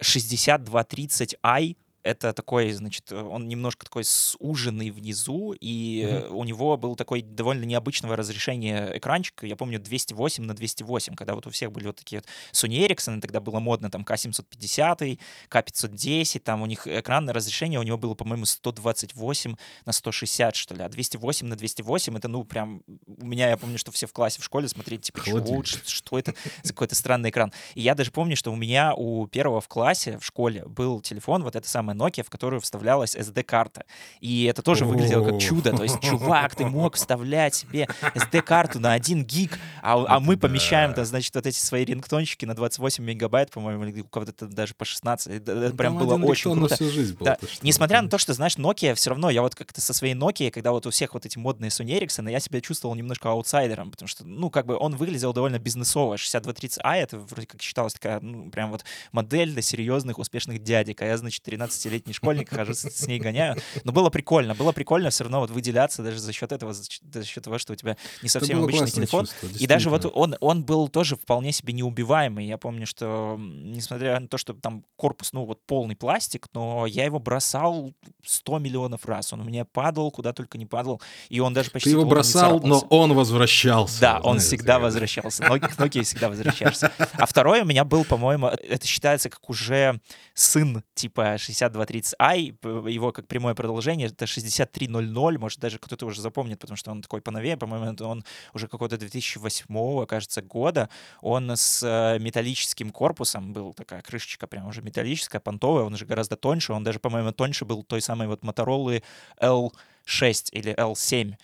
6230i 0.00 1.76
это 2.06 2.32
такой, 2.32 2.70
значит, 2.72 3.10
он 3.12 3.48
немножко 3.48 3.84
такой 3.84 4.04
суженный 4.04 4.90
внизу, 4.90 5.52
и 5.60 6.02
mm-hmm. 6.02 6.28
у 6.28 6.44
него 6.44 6.76
был 6.76 6.94
такой 6.94 7.22
довольно 7.22 7.64
необычного 7.64 8.16
разрешения 8.16 8.92
экранчик. 8.96 9.42
Я 9.42 9.56
помню 9.56 9.80
208 9.80 10.44
на 10.44 10.54
208, 10.54 11.14
когда 11.14 11.34
вот 11.34 11.46
у 11.46 11.50
всех 11.50 11.72
были 11.72 11.88
вот 11.88 11.96
такие 11.96 12.20
вот 12.20 12.28
Sony 12.52 12.86
Ericsson, 12.86 13.20
тогда 13.20 13.40
было 13.40 13.58
модно 13.58 13.90
там 13.90 14.02
К750, 14.02 15.18
К510, 15.50 16.38
там 16.40 16.62
у 16.62 16.66
них 16.66 16.86
экранное 16.86 17.34
разрешение 17.34 17.80
у 17.80 17.82
него 17.82 17.98
было, 17.98 18.14
по-моему, 18.14 18.44
128 18.44 19.56
на 19.84 19.92
160, 19.92 20.54
что 20.54 20.74
ли, 20.74 20.82
а 20.82 20.88
208 20.88 21.46
на 21.46 21.56
208 21.56 22.16
это, 22.16 22.28
ну, 22.28 22.44
прям, 22.44 22.82
у 22.86 23.26
меня, 23.26 23.50
я 23.50 23.56
помню, 23.56 23.78
что 23.78 23.90
все 23.90 24.06
в 24.06 24.12
классе 24.12 24.40
в 24.40 24.44
школе 24.44 24.68
смотрели, 24.68 25.00
типа, 25.00 25.20
что, 25.20 25.64
что 25.64 26.18
это 26.18 26.34
за 26.62 26.72
какой-то 26.72 26.94
странный 26.94 27.30
экран. 27.30 27.52
И 27.74 27.80
я 27.80 27.94
даже 27.94 28.12
помню, 28.12 28.36
что 28.36 28.52
у 28.52 28.56
меня 28.56 28.94
у 28.94 29.26
первого 29.26 29.60
в 29.60 29.68
классе 29.68 30.18
в 30.18 30.24
школе 30.24 30.64
был 30.66 31.00
телефон, 31.00 31.42
вот 31.42 31.56
это 31.56 31.68
самое 31.68 31.95
Nokia, 31.96 32.22
в 32.22 32.30
которую 32.30 32.60
вставлялась 32.60 33.16
SD-карта. 33.16 33.84
И 34.20 34.44
это 34.44 34.62
тоже 34.62 34.84
выглядело 34.84 35.24
как 35.24 35.40
чудо. 35.40 35.76
То 35.76 35.82
есть, 35.82 36.00
чувак, 36.00 36.54
ты 36.54 36.66
мог 36.66 36.94
вставлять 36.96 37.54
себе 37.54 37.88
SD-карту 38.14 38.80
на 38.80 38.92
1 38.92 39.24
гиг, 39.24 39.58
а, 39.82 40.04
а 40.08 40.20
мы 40.20 40.36
помещаем, 40.36 40.94
да, 40.94 41.04
значит, 41.04 41.34
вот 41.34 41.46
эти 41.46 41.58
свои 41.58 41.84
рингтончики 41.84 42.44
на 42.44 42.54
28 42.54 43.04
мегабайт, 43.04 43.50
по-моему, 43.50 43.84
или 43.84 44.00
у 44.00 44.04
кого-то 44.04 44.46
даже 44.46 44.74
по 44.74 44.84
16. 44.84 45.32
Это 45.32 45.54
ну, 45.54 45.76
прям 45.76 45.98
было 45.98 46.14
очень 46.24 46.52
круто. 46.52 46.74
всю 46.74 46.90
жизнь 46.90 47.16
был, 47.16 47.26
да. 47.26 47.38
Несмотря 47.62 48.02
на 48.02 48.08
то, 48.08 48.18
что, 48.18 48.32
знаешь, 48.34 48.56
Nokia 48.56 48.94
все 48.94 49.10
равно, 49.10 49.30
я 49.30 49.42
вот 49.42 49.54
как-то 49.54 49.80
со 49.80 49.92
своей 49.92 50.14
Nokia, 50.14 50.50
когда 50.50 50.72
вот 50.72 50.86
у 50.86 50.90
всех 50.90 51.14
вот 51.14 51.26
эти 51.26 51.38
модные 51.38 51.70
Sony 51.70 52.00
Ericsson, 52.00 52.30
я 52.30 52.40
себя 52.40 52.60
чувствовал 52.60 52.94
немножко 52.94 53.30
аутсайдером, 53.30 53.90
потому 53.90 54.08
что, 54.08 54.24
ну, 54.24 54.50
как 54.50 54.66
бы 54.66 54.76
он 54.76 54.96
выглядел 54.96 55.32
довольно 55.32 55.58
бизнесово. 55.58 56.14
6230i, 56.16 56.80
а 56.82 56.96
это 56.96 57.18
вроде 57.18 57.46
как 57.46 57.62
считалось 57.62 57.94
такая, 57.94 58.20
ну, 58.20 58.50
прям 58.50 58.70
вот 58.70 58.84
модель 59.12 59.52
для 59.52 59.62
серьезных, 59.62 60.18
успешных 60.18 60.62
дядек, 60.62 61.02
а 61.02 61.06
я, 61.06 61.16
значит, 61.16 61.42
13 61.42 61.75
16-летний 61.76 62.12
школьник, 62.12 62.50
хожу 62.50 62.74
с 62.74 63.06
ней 63.06 63.18
гоняю. 63.18 63.56
Но 63.84 63.92
было 63.92 64.10
прикольно, 64.10 64.54
было 64.54 64.72
прикольно 64.72 65.10
все 65.10 65.24
равно 65.24 65.40
вот 65.40 65.50
выделяться 65.50 66.02
даже 66.02 66.18
за 66.18 66.32
счет 66.32 66.52
этого, 66.52 66.72
за 66.72 67.24
счет 67.24 67.44
того, 67.44 67.58
что 67.58 67.72
у 67.72 67.76
тебя 67.76 67.96
не 68.22 68.28
совсем 68.28 68.62
обычный 68.62 68.90
телефон. 68.90 69.26
И 69.58 69.66
даже 69.66 69.90
вот 69.90 70.10
он, 70.12 70.36
он 70.40 70.64
был 70.64 70.88
тоже 70.88 71.16
вполне 71.16 71.52
себе 71.52 71.72
неубиваемый. 71.72 72.46
Я 72.46 72.58
помню, 72.58 72.86
что 72.86 73.36
несмотря 73.38 74.18
на 74.18 74.28
то, 74.28 74.38
что 74.38 74.54
там 74.54 74.84
корпус, 74.96 75.32
ну 75.32 75.44
вот 75.44 75.64
полный 75.66 75.96
пластик, 75.96 76.48
но 76.52 76.86
я 76.86 77.04
его 77.04 77.18
бросал 77.18 77.92
100 78.24 78.58
миллионов 78.58 79.06
раз. 79.06 79.32
Он 79.32 79.40
у 79.40 79.44
меня 79.44 79.64
падал, 79.64 80.10
куда 80.10 80.32
только 80.32 80.58
не 80.58 80.66
падал. 80.66 81.00
И 81.28 81.40
он 81.40 81.54
даже 81.54 81.70
почти... 81.70 81.90
Ты 81.90 81.96
его 81.96 82.04
бросал, 82.04 82.60
но 82.60 82.80
он 82.90 83.12
возвращался. 83.14 84.00
Да, 84.00 84.20
он 84.22 84.38
всегда 84.38 84.78
возвращался. 84.78 85.44
ноги 85.44 85.66
ноги 85.78 86.02
всегда 86.02 86.28
возвращаешься. 86.28 86.92
А 87.14 87.26
второй 87.26 87.62
у 87.62 87.64
меня 87.64 87.84
был, 87.84 88.04
по-моему, 88.04 88.48
э, 88.48 88.56
это 88.68 88.86
считается 88.86 89.28
как 89.28 89.48
уже 89.48 90.00
сын 90.34 90.82
типа 90.94 91.36
60 91.38 91.65
6230i, 91.68 92.90
его 92.90 93.12
как 93.12 93.26
прямое 93.26 93.54
продолжение, 93.54 94.08
это 94.08 94.26
6300, 94.26 95.38
может, 95.38 95.60
даже 95.60 95.78
кто-то 95.78 96.06
уже 96.06 96.20
запомнит, 96.20 96.58
потому 96.58 96.76
что 96.76 96.90
он 96.90 97.02
такой 97.02 97.20
поновее, 97.20 97.56
по-моему, 97.56 97.96
он 98.00 98.24
уже 98.54 98.68
какого-то 98.68 98.98
2008, 98.98 100.06
кажется, 100.06 100.42
года. 100.42 100.88
Он 101.20 101.50
с 101.50 101.82
э, 101.82 102.18
металлическим 102.18 102.90
корпусом 102.90 103.52
был, 103.52 103.74
такая 103.74 104.02
крышечка 104.02 104.46
прям 104.46 104.66
уже 104.68 104.82
металлическая, 104.82 105.40
понтовая, 105.40 105.84
он 105.84 105.94
уже 105.94 106.06
гораздо 106.06 106.36
тоньше, 106.36 106.72
он 106.72 106.84
даже, 106.84 106.98
по-моему, 106.98 107.32
тоньше 107.32 107.64
был 107.64 107.82
той 107.82 108.00
самой 108.00 108.28
вот 108.28 108.42
Motorola 108.42 109.02
L6 109.40 110.50
или 110.52 110.74
L7. 110.74 111.34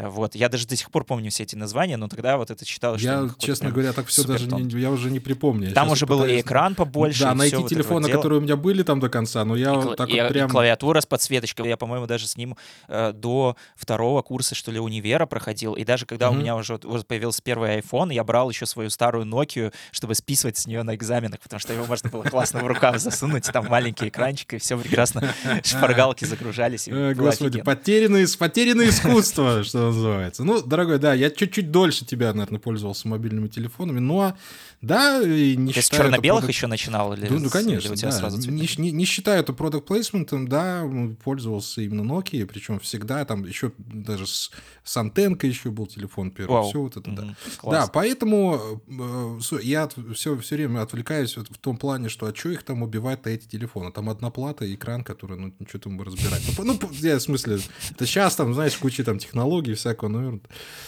Э, 0.00 0.08
вот. 0.08 0.34
Я 0.34 0.48
даже 0.48 0.66
до 0.66 0.76
сих 0.76 0.90
пор 0.90 1.04
помню 1.04 1.30
все 1.30 1.42
эти 1.42 1.56
названия, 1.56 1.96
но 1.96 2.08
тогда 2.08 2.36
вот 2.36 2.50
это 2.50 2.64
считалось, 2.64 3.02
я, 3.02 3.18
что... 3.18 3.24
Я, 3.26 3.34
честно 3.38 3.70
говоря, 3.70 3.92
так 3.92 4.06
все 4.06 4.24
даже 4.24 4.46
не, 4.46 4.80
я 4.80 4.90
уже 4.90 5.10
не 5.10 5.20
припомню. 5.20 5.72
там 5.72 5.90
уже 5.90 6.06
был 6.06 6.24
и 6.24 6.40
экран 6.40 6.74
побольше. 6.74 7.24
Да, 7.24 7.34
найти 7.34 7.62
телефоны, 7.64 8.08
вот 8.08 8.16
которые 8.16 8.38
у 8.38 8.42
меня 8.42 8.56
были 8.56 8.82
там 8.82 9.00
до 9.00 9.08
конца, 9.08 9.44
но 9.44 9.56
я 9.56 9.74
и, 9.74 9.96
так 9.96 10.08
и, 10.08 10.20
вот 10.20 10.28
прям... 10.28 10.48
И 10.48 10.50
клавиатура 10.50 11.00
с 11.00 11.06
подсветочкой. 11.06 11.68
Я, 11.68 11.76
по-моему, 11.76 12.06
даже 12.06 12.26
с 12.26 12.36
ним 12.36 12.56
э, 12.88 13.12
до 13.12 13.56
второго 13.76 14.22
курса, 14.22 14.54
что 14.54 14.72
ли, 14.72 14.78
универа 14.78 15.26
проходил. 15.26 15.74
И 15.74 15.84
даже 15.84 16.06
когда 16.06 16.26
mm-hmm. 16.26 16.30
у 16.30 16.34
меня 16.34 16.56
уже, 16.56 16.76
уже 16.84 17.04
появился 17.04 17.42
первый 17.42 17.78
iPhone, 17.78 18.12
я 18.12 18.24
брал 18.24 18.50
еще 18.50 18.66
свою 18.66 18.90
старую 18.90 19.26
Nokia, 19.26 19.72
чтобы 19.90 20.14
списывать 20.14 20.56
с 20.56 20.66
нее 20.66 20.82
на 20.82 20.94
экзаменах, 20.94 21.40
потому 21.40 21.60
что 21.60 21.72
его 21.72 21.84
можно 21.84 22.08
было 22.08 22.22
классно 22.22 22.60
в 22.60 22.66
рукав 22.66 22.98
засунуть, 22.98 23.44
там 23.52 23.66
маленький 23.66 24.08
экранчик, 24.08 24.54
и 24.54 24.58
все 24.58 24.78
прекрасно, 24.78 25.34
шпаргалки 25.64 26.24
загружались. 26.24 26.88
Господи, 27.14 27.62
потерянное 27.62 28.88
искусство, 28.88 29.62
что 29.64 29.89
называется. 29.90 30.44
Ну, 30.44 30.62
дорогой, 30.62 30.98
да, 30.98 31.14
я 31.14 31.30
чуть-чуть 31.30 31.70
дольше 31.70 32.04
тебя, 32.04 32.32
наверное, 32.32 32.58
пользовался 32.60 33.08
мобильными 33.08 33.48
телефонами, 33.48 33.98
но 33.98 34.34
да, 34.80 35.20
и 35.22 35.56
не 35.56 35.72
Ты 35.72 35.82
считаю... 35.82 36.02
с 36.02 36.06
черно-белых 36.06 36.48
еще 36.48 36.66
начинал? 36.66 37.12
Или, 37.12 37.28
ну, 37.28 37.38
ну 37.38 37.50
конечно, 37.50 37.92
или 37.92 38.00
да. 38.00 38.12
сразу 38.12 38.50
не, 38.50 38.66
не, 38.78 38.90
не 38.90 39.04
считаю 39.04 39.40
это 39.40 39.52
продукт 39.52 39.86
плейсментом, 39.86 40.48
да, 40.48 40.88
пользовался 41.22 41.82
именно 41.82 42.00
Nokia, 42.00 42.46
причем 42.46 42.80
всегда 42.80 43.24
там 43.26 43.44
еще 43.44 43.72
даже 43.76 44.26
с, 44.26 44.50
с 44.82 44.96
антенкой 44.96 45.50
еще 45.50 45.70
был 45.70 45.86
телефон 45.86 46.30
первый, 46.30 46.52
Вау. 46.52 46.68
все 46.70 46.80
вот 46.80 46.96
это, 46.96 47.10
да. 47.10 47.22
Mm-hmm. 47.24 47.70
Да, 47.70 47.86
поэтому 47.88 48.80
э, 48.88 49.58
я 49.62 49.88
все, 50.14 50.38
все 50.38 50.54
время 50.54 50.80
отвлекаюсь 50.80 51.36
вот 51.36 51.48
в 51.48 51.58
том 51.58 51.76
плане, 51.76 52.08
что 52.08 52.26
а 52.26 52.34
что 52.34 52.50
их 52.50 52.62
там 52.62 52.82
убивать-то 52.82 53.28
эти 53.28 53.46
телефоны? 53.46 53.92
Там 53.92 54.08
одна 54.08 54.30
плата 54.30 54.64
и 54.64 54.74
экран, 54.74 55.04
который, 55.04 55.36
ну, 55.36 55.52
что 55.68 55.78
там 55.78 56.00
разбирать. 56.00 56.42
Ну, 56.56 56.64
ну, 56.64 56.78
я 57.00 57.18
в 57.18 57.22
смысле, 57.22 57.58
это 57.90 58.06
сейчас 58.06 58.34
там, 58.34 58.54
знаешь, 58.54 58.76
куча 58.76 59.04
там 59.04 59.18
технологий 59.18 59.69
всякого, 59.74 60.08
наверное. 60.08 60.40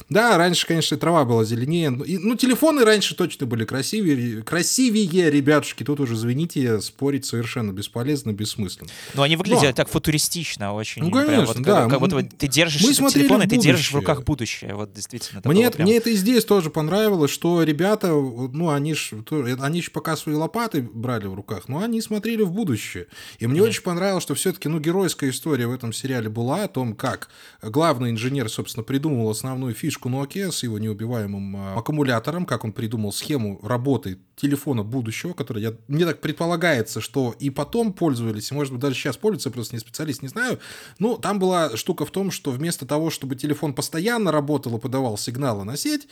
Да, 0.09 0.37
раньше, 0.37 0.67
конечно, 0.67 0.97
трава 0.97 1.25
была 1.25 1.45
зеленее, 1.45 1.91
ну, 1.91 2.35
телефоны 2.37 2.85
раньше 2.85 3.15
точно 3.15 3.47
были 3.47 3.65
красивее, 3.65 4.43
красивее, 4.43 5.31
ребятушки. 5.31 5.85
Тут 5.85 6.01
уже, 6.01 6.15
извините, 6.15 6.81
спорить 6.81 7.25
совершенно 7.25 7.73
бесполезно, 7.73 8.33
бессмысленно. 8.33 8.91
Но 9.15 9.23
они 9.23 9.37
выглядят 9.37 9.63
Но... 9.63 9.73
так 9.73 9.89
футуристично 9.89 10.73
очень. 10.73 11.03
Ну, 11.03 11.11
конечно, 11.11 11.35
прям, 11.35 11.47
вот, 11.47 11.57
да. 11.63 11.83
Как, 11.83 11.91
как 11.91 12.01
будто 12.01 12.17
вот 12.17 12.27
ты 12.37 12.49
держишь 12.49 12.83
Мы 12.83 13.11
телефон, 13.11 13.43
и 13.43 13.49
ты 13.49 13.57
держишь 13.57 13.93
в 13.93 13.97
руках 13.97 14.25
будущее. 14.25 14.75
Вот 14.75 14.93
действительно. 14.93 15.43
Мне, 15.45 15.71
прям... 15.71 15.87
мне 15.87 15.97
это 15.97 16.13
здесь 16.13 16.45
тоже 16.45 16.71
понравилось, 16.71 17.31
что 17.31 17.63
ребята, 17.63 18.09
ну, 18.09 18.71
они 18.71 18.95
ж, 18.95 19.13
они 19.61 19.83
ж 19.83 19.91
пока 19.91 20.17
свои 20.17 20.35
лопаты 20.35 20.83
брали 20.83 21.27
в 21.27 21.35
руках, 21.35 21.69
но 21.69 21.81
они 21.81 22.01
смотрели 22.01 22.43
в 22.43 22.53
будущее. 22.53 23.07
И 23.39 23.47
мне 23.47 23.61
mm. 23.61 23.65
очень 23.65 23.83
понравилось, 23.83 24.23
что 24.23 24.35
все-таки, 24.35 24.69
ну, 24.69 24.81
геройская 24.81 25.31
история 25.31 25.67
в 25.67 25.73
этом 25.73 25.93
сериале 25.93 26.29
была 26.29 26.65
о 26.65 26.69
том, 26.69 26.95
как 26.95 27.29
главный 27.63 28.11
инженер, 28.11 28.49
собственно, 28.49 28.72
придумал 28.81 29.29
основную 29.29 29.75
фишку 29.75 30.09
Nokia 30.09 30.51
с 30.51 30.63
его 30.63 30.79
неубиваемым 30.79 31.57
а, 31.57 31.75
аккумулятором, 31.77 32.47
как 32.47 32.65
он 32.65 32.73
придумал 32.73 33.13
схему 33.13 33.61
работы 33.63 34.19
телефона 34.37 34.83
будущего, 34.83 35.35
который, 35.35 35.63
я, 35.63 35.75
мне 35.89 36.07
так 36.07 36.21
предполагается, 36.21 37.01
что 37.01 37.35
и 37.39 37.51
потом 37.51 37.93
пользовались, 37.93 38.51
может 38.51 38.73
быть, 38.73 38.81
даже 38.81 38.95
сейчас 38.95 39.17
пользуются, 39.17 39.51
просто 39.51 39.77
не 39.77 39.81
специалист, 39.81 40.23
не 40.23 40.29
знаю. 40.29 40.59
Но 40.99 41.17
там 41.17 41.39
была 41.39 41.77
штука 41.77 42.07
в 42.07 42.11
том, 42.11 42.31
что 42.31 42.51
вместо 42.51 42.87
того, 42.87 43.11
чтобы 43.11 43.37
телефон 43.37 43.75
постоянно 43.75 44.33
работал 44.33 44.77
и 44.77 44.81
подавал 44.81 45.19
сигналы 45.19 45.65
на 45.65 45.77
сеть, 45.77 46.09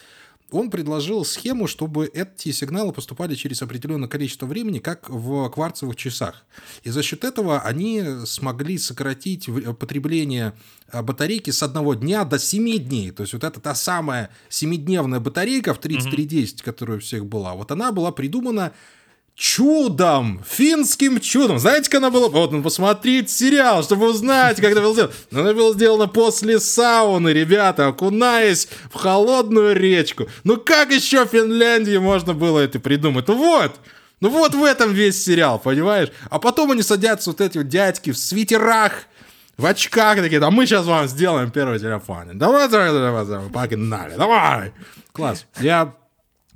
он 0.52 0.70
предложил 0.70 1.24
схему, 1.24 1.66
чтобы 1.66 2.06
эти 2.06 2.52
сигналы 2.52 2.92
поступали 2.92 3.34
через 3.34 3.62
определенное 3.62 4.08
количество 4.08 4.46
времени, 4.46 4.78
как 4.78 5.08
в 5.08 5.48
кварцевых 5.50 5.96
часах. 5.96 6.44
И 6.82 6.90
за 6.90 7.02
счет 7.02 7.24
этого 7.24 7.60
они 7.60 8.02
смогли 8.24 8.78
сократить 8.78 9.48
потребление 9.78 10.54
а, 10.88 11.02
батарейки 11.02 11.50
с 11.50 11.62
одного 11.62 11.94
дня 11.94 12.24
до 12.24 12.38
7 12.38 12.78
дней. 12.78 13.10
То 13.10 13.22
есть 13.22 13.32
вот 13.32 13.44
это 13.44 13.60
та 13.60 13.74
самая 13.74 14.30
семидневная 14.48 15.20
батарейка 15.20 15.74
в 15.74 15.78
3310, 15.78 16.60
mm-hmm. 16.60 16.64
которая 16.64 16.98
у 16.98 17.00
всех 17.00 17.26
была, 17.26 17.54
вот 17.54 17.70
она 17.70 17.92
была 17.92 18.12
придумана 18.12 18.72
чудом, 19.34 20.42
финским 20.46 21.18
чудом. 21.20 21.58
Знаете, 21.58 21.90
как 21.90 21.98
она 21.98 22.10
была? 22.10 22.28
Вот, 22.28 22.52
ну, 22.52 22.62
посмотрите 22.62 23.32
сериал, 23.32 23.82
чтобы 23.82 24.10
узнать, 24.10 24.60
как 24.60 24.72
это 24.72 24.80
было 24.80 24.92
сделано. 24.92 25.12
Но 25.30 25.40
она 25.40 25.54
была 25.54 25.72
сделана 25.72 26.08
после 26.08 26.60
сауны, 26.60 27.30
ребята, 27.30 27.88
окунаясь 27.88 28.68
в 28.92 28.96
холодную 28.96 29.74
речку. 29.74 30.28
Ну 30.44 30.58
как 30.58 30.90
еще 30.90 31.24
в 31.24 31.30
Финляндии 31.30 31.96
можно 31.96 32.34
было 32.34 32.60
это 32.60 32.80
придумать? 32.80 33.28
Ну 33.28 33.34
вот, 33.34 33.76
ну 34.20 34.28
вот 34.28 34.54
в 34.54 34.62
этом 34.62 34.92
весь 34.92 35.24
сериал, 35.24 35.58
понимаешь? 35.58 36.10
А 36.28 36.38
потом 36.38 36.72
они 36.72 36.82
садятся 36.82 37.30
вот 37.30 37.40
эти 37.40 37.58
вот 37.58 37.68
дядьки 37.68 38.10
в 38.10 38.18
свитерах, 38.18 39.04
в 39.56 39.66
очках 39.66 40.16
такие, 40.16 40.40
да 40.40 40.50
мы 40.50 40.66
сейчас 40.66 40.86
вам 40.86 41.06
сделаем 41.06 41.50
первый 41.50 41.78
телефон. 41.78 42.38
Давай, 42.38 42.68
давай, 42.68 42.92
давай, 42.92 43.26
давай, 43.26 43.50
погнали, 43.50 44.16
давай. 44.16 44.72
Класс. 45.12 45.46
Я 45.60 45.94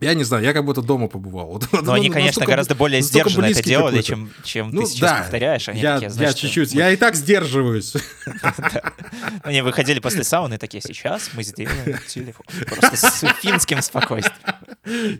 Я 0.05 0.13
не 0.13 0.23
знаю, 0.23 0.45
я 0.45 0.53
как 0.53 0.67
будто 0.67 0.83
дома 0.83 1.09
побывал. 1.09 1.63
Но 1.73 1.81
ну, 1.81 1.93
они, 1.93 2.11
конечно, 2.11 2.45
гораздо 2.45 2.75
более 2.75 3.01
сдержанно 3.01 3.47
это 3.47 3.63
делали, 3.63 4.03
чем, 4.03 4.31
чем 4.43 4.71
ну, 4.71 4.83
ты 4.83 4.89
сейчас 4.89 5.01
да, 5.01 5.19
повторяешь. 5.21 5.67
Они 5.71 5.81
я, 5.81 5.95
такие, 5.95 6.11
знаешь, 6.11 6.31
я 6.33 6.35
чуть-чуть, 6.35 6.75
я 6.75 6.91
и 6.91 6.97
так 6.97 7.15
сдерживаюсь. 7.15 7.95
Они 9.43 9.63
выходили 9.63 10.01
после 10.01 10.25
сауны 10.25 10.59
такие, 10.59 10.83
сейчас 10.83 11.31
мы 11.33 11.43
сделаем 11.43 11.99
телефон. 12.07 12.45
Просто 12.67 12.97
с 12.97 13.25
финским 13.41 13.81
спокойствием. 13.81 14.35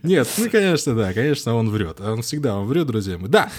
Нет, 0.03 0.29
ну, 0.37 0.51
конечно, 0.51 0.95
да, 0.95 1.15
конечно, 1.15 1.55
он 1.55 1.71
врет. 1.71 2.01
Он 2.01 2.21
всегда 2.21 2.57
он 2.59 2.67
врет, 2.67 2.87
друзья 2.87 3.17
мои. 3.17 3.31
Да, 3.31 3.51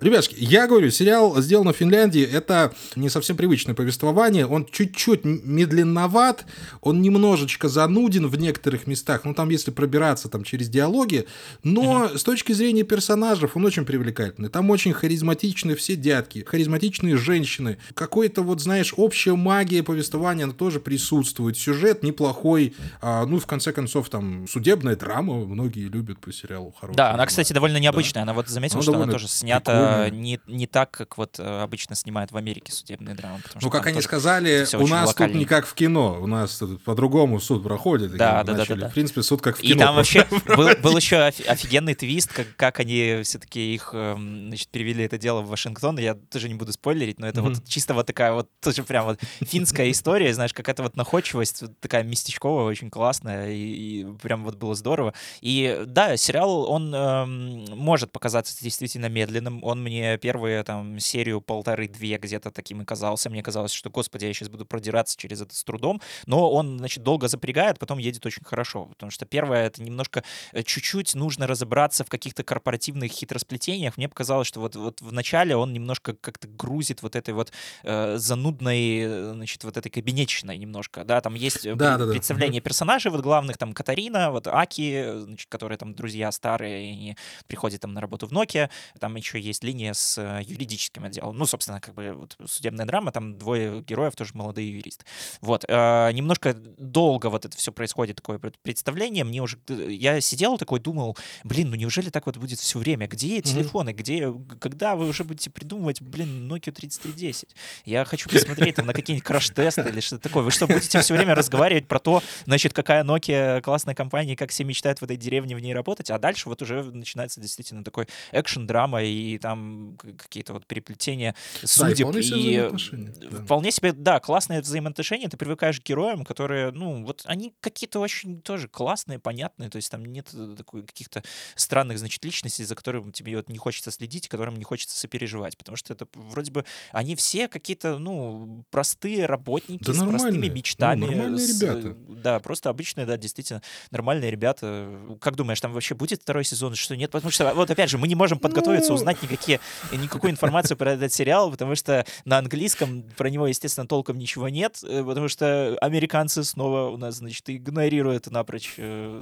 ребятушки, 0.00 0.36
я 0.38 0.66
говорю, 0.66 0.90
сериал 0.90 1.38
сделан 1.42 1.72
в 1.74 1.76
Финляндии, 1.76 2.22
это 2.22 2.72
не 2.96 3.10
совсем 3.10 3.36
привычное 3.36 3.74
повествование, 3.74 4.46
он 4.46 4.64
чуть-чуть 4.64 5.24
медленноват, 5.24 6.46
он 6.80 7.02
немножечко 7.02 7.68
зануден 7.68 8.26
в 8.26 8.36
некоторых 8.36 8.86
местах, 8.86 9.24
ну, 9.24 9.34
там, 9.34 9.50
если 9.50 9.70
пробираться 9.70 10.30
там 10.30 10.44
через 10.44 10.69
диалоги, 10.70 11.26
но 11.62 12.08
с 12.16 12.22
точки 12.22 12.52
зрения 12.52 12.82
персонажей 12.82 13.48
он 13.52 13.64
очень 13.64 13.84
привлекательный. 13.84 14.48
Там 14.48 14.70
очень 14.70 14.92
харизматичные 14.92 15.76
все 15.76 15.96
дядки, 15.96 16.44
харизматичные 16.46 17.16
женщины. 17.16 17.78
Какой-то 17.94 18.42
вот, 18.42 18.60
знаешь, 18.60 18.94
общая 18.96 19.34
магия 19.34 19.82
повествования, 19.82 20.44
она 20.44 20.52
тоже 20.52 20.80
присутствует. 20.80 21.56
Сюжет 21.56 22.02
неплохой, 22.02 22.74
а, 23.00 23.26
ну, 23.26 23.38
в 23.38 23.46
конце 23.46 23.72
концов, 23.72 24.08
там, 24.08 24.46
судебная 24.48 24.96
драма, 24.96 25.44
многие 25.44 25.88
любят 25.88 26.18
по 26.18 26.32
сериалу 26.32 26.72
хорошую. 26.72 26.96
Да, 26.96 27.12
она, 27.12 27.26
кстати, 27.26 27.52
довольно 27.52 27.78
необычная. 27.78 28.20
Да. 28.20 28.22
Она 28.22 28.34
вот 28.34 28.48
заметила, 28.48 28.78
она 28.78 28.82
что 28.82 29.02
она 29.02 29.12
тоже 29.12 29.28
снята 29.28 30.08
не, 30.10 30.40
не 30.46 30.66
так, 30.66 30.90
как 30.90 31.18
вот 31.18 31.38
э, 31.38 31.62
обычно 31.62 31.94
снимают 31.94 32.32
в 32.32 32.36
Америке 32.36 32.72
судебные 32.72 33.14
драмы. 33.14 33.40
Ну, 33.60 33.70
как 33.70 33.86
они 33.86 34.00
сказали, 34.00 34.66
у 34.76 34.86
нас 34.86 35.08
локальный. 35.08 35.34
тут 35.34 35.38
не 35.40 35.44
как 35.46 35.66
в 35.66 35.74
кино, 35.74 36.18
у 36.20 36.26
нас 36.26 36.62
по-другому 36.84 37.40
суд 37.40 37.62
проходит. 37.62 38.16
Да, 38.16 38.42
да, 38.42 38.54
да, 38.54 38.64
да, 38.66 38.74
да. 38.74 38.88
В 38.88 38.94
принципе, 38.94 39.22
суд 39.22 39.40
как 39.40 39.56
в 39.56 39.60
кино. 39.60 39.74
И 39.74 39.78
там 39.78 39.94
вообще 39.94 40.26
был, 40.56 40.70
был 40.82 40.96
еще 40.96 41.22
офигенный 41.22 41.94
твист, 41.94 42.32
как, 42.32 42.46
как 42.56 42.80
они 42.80 43.20
все-таки 43.22 43.74
их, 43.74 43.90
эм, 43.92 44.48
значит, 44.48 44.68
перевели 44.68 45.04
это 45.04 45.18
дело 45.18 45.40
в 45.40 45.48
Вашингтон. 45.48 45.98
Я 45.98 46.14
тоже 46.14 46.48
не 46.48 46.54
буду 46.54 46.72
спойлерить, 46.72 47.18
но 47.18 47.28
это 47.28 47.40
mm-hmm. 47.40 47.54
вот 47.54 47.64
чисто 47.66 47.94
вот 47.94 48.06
такая 48.06 48.32
вот 48.32 48.48
тоже 48.60 48.82
прям 48.82 49.04
вот 49.06 49.20
финская 49.40 49.90
история, 49.90 50.32
знаешь, 50.34 50.54
какая-то 50.54 50.82
вот 50.82 50.96
находчивость, 50.96 51.62
вот 51.62 51.80
такая 51.80 52.02
местечковая, 52.02 52.64
очень 52.64 52.90
классная, 52.90 53.50
и, 53.50 54.00
и 54.00 54.06
прям 54.22 54.44
вот 54.44 54.56
было 54.56 54.74
здорово. 54.74 55.14
И 55.40 55.82
да, 55.86 56.16
сериал, 56.16 56.70
он 56.70 56.94
эм, 56.94 57.64
может 57.76 58.12
показаться 58.12 58.56
действительно 58.62 59.06
медленным. 59.06 59.62
Он 59.64 59.82
мне 59.82 60.18
первые 60.18 60.62
там 60.62 60.98
серию 60.98 61.40
полторы-две 61.40 62.18
где-то 62.18 62.50
таким 62.50 62.82
и 62.82 62.84
казался. 62.84 63.30
Мне 63.30 63.42
казалось, 63.42 63.72
что, 63.72 63.90
господи, 63.90 64.26
я 64.26 64.32
сейчас 64.32 64.48
буду 64.48 64.66
продираться 64.66 65.16
через 65.16 65.40
это 65.40 65.54
с 65.54 65.64
трудом. 65.64 66.00
Но 66.26 66.50
он, 66.50 66.78
значит, 66.78 67.02
долго 67.02 67.28
запрягает, 67.28 67.78
потом 67.78 67.98
едет 67.98 68.24
очень 68.26 68.44
хорошо. 68.44 68.86
Потому 68.86 69.10
что 69.10 69.26
первое, 69.26 69.66
это 69.66 69.82
немножко 69.82 70.24
чуть-чуть 70.52 71.14
нужно 71.14 71.46
разобраться 71.46 72.04
в 72.04 72.08
каких-то 72.08 72.42
корпоративных 72.44 73.12
хитросплетениях. 73.12 73.96
Мне 73.96 74.08
показалось, 74.08 74.48
что 74.48 74.60
вот, 74.60 74.76
вот 74.76 75.00
в 75.00 75.12
начале 75.12 75.56
он 75.56 75.72
немножко 75.72 76.14
как-то 76.14 76.48
грузит 76.48 77.02
вот 77.02 77.16
этой 77.16 77.34
вот 77.34 77.52
э, 77.82 78.16
занудной, 78.18 78.98
э, 78.98 79.32
значит, 79.34 79.64
вот 79.64 79.76
этой 79.76 79.90
кабинетчиной 79.90 80.58
немножко, 80.58 81.04
да, 81.04 81.20
там 81.20 81.34
есть 81.34 81.66
э, 81.66 81.74
да, 81.74 81.98
представление 81.98 82.60
да, 82.60 82.64
персонажей 82.64 83.10
вот 83.10 83.20
главных, 83.22 83.58
там 83.58 83.72
Катарина, 83.72 84.30
вот 84.30 84.46
Аки, 84.46 85.20
значит, 85.20 85.48
которые 85.48 85.78
там 85.78 85.94
друзья 85.94 86.30
старые, 86.32 86.88
и 86.88 86.92
они 86.92 87.16
приходят 87.46 87.80
там 87.80 87.94
на 87.94 88.00
работу 88.00 88.26
в 88.26 88.32
Nokia, 88.32 88.70
там 88.98 89.16
еще 89.16 89.40
есть 89.40 89.64
линия 89.64 89.92
с 89.92 90.20
юридическим 90.46 91.04
отделом, 91.04 91.36
ну, 91.36 91.46
собственно, 91.46 91.80
как 91.80 91.94
бы 91.94 92.12
вот 92.12 92.36
судебная 92.46 92.86
драма, 92.86 93.12
там 93.12 93.38
двое 93.38 93.82
героев 93.82 94.16
тоже 94.16 94.32
молодые 94.34 94.70
юристы. 94.70 95.04
Вот, 95.40 95.64
э, 95.66 96.10
немножко 96.12 96.54
долго 96.54 97.26
вот 97.30 97.44
это 97.44 97.56
все 97.56 97.72
происходит, 97.72 98.16
такое 98.16 98.38
представление, 98.38 99.24
мне 99.24 99.42
уже, 99.42 99.58
я 99.68 100.20
сидел 100.30 100.58
такой, 100.58 100.80
думал, 100.80 101.16
блин, 101.44 101.70
ну 101.70 101.76
неужели 101.76 102.10
так 102.10 102.26
вот 102.26 102.36
будет 102.36 102.58
все 102.58 102.78
время? 102.78 103.06
Где 103.06 103.42
телефоны? 103.42 103.90
Где, 103.92 104.32
когда 104.58 104.96
вы 104.96 105.08
уже 105.08 105.24
будете 105.24 105.50
придумывать, 105.50 106.00
блин, 106.00 106.50
Nokia 106.50 106.72
3310? 106.72 107.54
Я 107.84 108.04
хочу 108.04 108.28
посмотреть 108.28 108.76
там 108.76 108.86
на 108.86 108.92
какие-нибудь 108.92 109.26
краш-тесты 109.26 109.88
или 109.88 110.00
что-то 110.00 110.22
такое. 110.28 110.42
Вы 110.42 110.50
что, 110.50 110.66
будете 110.66 111.00
все 111.00 111.14
время 111.14 111.34
разговаривать 111.34 111.88
про 111.88 111.98
то, 111.98 112.22
значит, 112.46 112.72
какая 112.72 113.04
Nokia 113.04 113.60
классная 113.60 113.94
компания, 113.94 114.36
как 114.36 114.50
все 114.50 114.64
мечтают 114.64 115.00
в 115.00 115.04
этой 115.04 115.16
деревне 115.16 115.56
в 115.56 115.60
ней 115.60 115.74
работать, 115.74 116.10
а 116.10 116.18
дальше 116.18 116.48
вот 116.48 116.62
уже 116.62 116.82
начинается 116.82 117.40
действительно 117.40 117.84
такой 117.84 118.06
экшен-драма 118.32 119.02
и 119.02 119.38
там 119.38 119.96
какие-то 120.18 120.52
вот 120.52 120.66
переплетения 120.66 121.34
судеб. 121.64 122.12
Да, 122.12 122.18
и, 122.18 122.22
и 122.22 122.56
да. 122.58 123.44
вполне 123.44 123.70
себе, 123.70 123.92
да, 123.92 124.20
классные 124.20 124.60
взаимоотношения, 124.60 125.28
ты 125.28 125.36
привыкаешь 125.36 125.80
к 125.80 125.84
героям, 125.84 126.24
которые, 126.24 126.70
ну, 126.70 127.04
вот 127.04 127.22
они 127.24 127.52
какие-то 127.60 128.00
очень 128.00 128.40
тоже 128.40 128.68
классные, 128.68 129.18
понятные, 129.18 129.70
то 129.70 129.76
есть 129.76 129.90
там 129.90 130.04
нет 130.20 130.56
такой 130.56 130.82
каких-то 130.82 131.22
странных, 131.54 131.98
значит, 131.98 132.24
личностей, 132.24 132.64
за 132.64 132.74
которыми 132.74 133.10
тебе 133.10 133.36
вот 133.36 133.48
не 133.48 133.58
хочется 133.58 133.90
следить, 133.90 134.28
которым 134.28 134.56
не 134.56 134.64
хочется 134.64 134.96
сопереживать, 134.98 135.56
потому 135.56 135.76
что 135.76 135.92
это 135.92 136.06
вроде 136.14 136.50
бы 136.50 136.64
они 136.92 137.16
все 137.16 137.48
какие-то, 137.48 137.98
ну, 137.98 138.64
простые 138.70 139.26
работники 139.26 139.84
да 139.84 139.94
с 139.94 139.98
простыми 139.98 140.48
ну, 140.48 140.54
мечтами. 140.54 141.00
Ну, 141.00 141.06
нормальные 141.06 141.46
с, 141.46 141.60
ребята. 141.60 141.96
Да, 142.08 142.40
просто 142.40 142.70
обычные, 142.70 143.06
да, 143.06 143.16
действительно, 143.16 143.62
нормальные 143.90 144.30
ребята. 144.30 144.90
Как 145.20 145.36
думаешь, 145.36 145.60
там 145.60 145.72
вообще 145.72 145.94
будет 145.94 146.22
второй 146.22 146.44
сезон, 146.44 146.74
что 146.74 146.96
нет? 146.96 147.10
Потому 147.10 147.30
что, 147.30 147.52
вот 147.54 147.70
опять 147.70 147.90
же, 147.90 147.98
мы 147.98 148.08
не 148.08 148.14
можем 148.14 148.38
подготовиться, 148.38 148.90
ну... 148.90 148.96
узнать 148.96 149.22
никакие, 149.22 149.60
никакую 149.92 150.30
информацию 150.30 150.76
про 150.76 150.92
этот 150.92 151.12
сериал, 151.12 151.50
потому 151.50 151.74
что 151.74 152.04
на 152.24 152.38
английском 152.38 153.02
про 153.16 153.30
него, 153.30 153.46
естественно, 153.46 153.86
толком 153.86 154.18
ничего 154.18 154.48
нет, 154.48 154.78
э, 154.82 155.02
потому 155.04 155.28
что 155.28 155.76
американцы 155.80 156.44
снова 156.44 156.90
у 156.90 156.96
нас, 156.96 157.16
значит, 157.16 157.48
игнорируют 157.48 158.30
напрочь 158.30 158.74
э, 158.76 159.20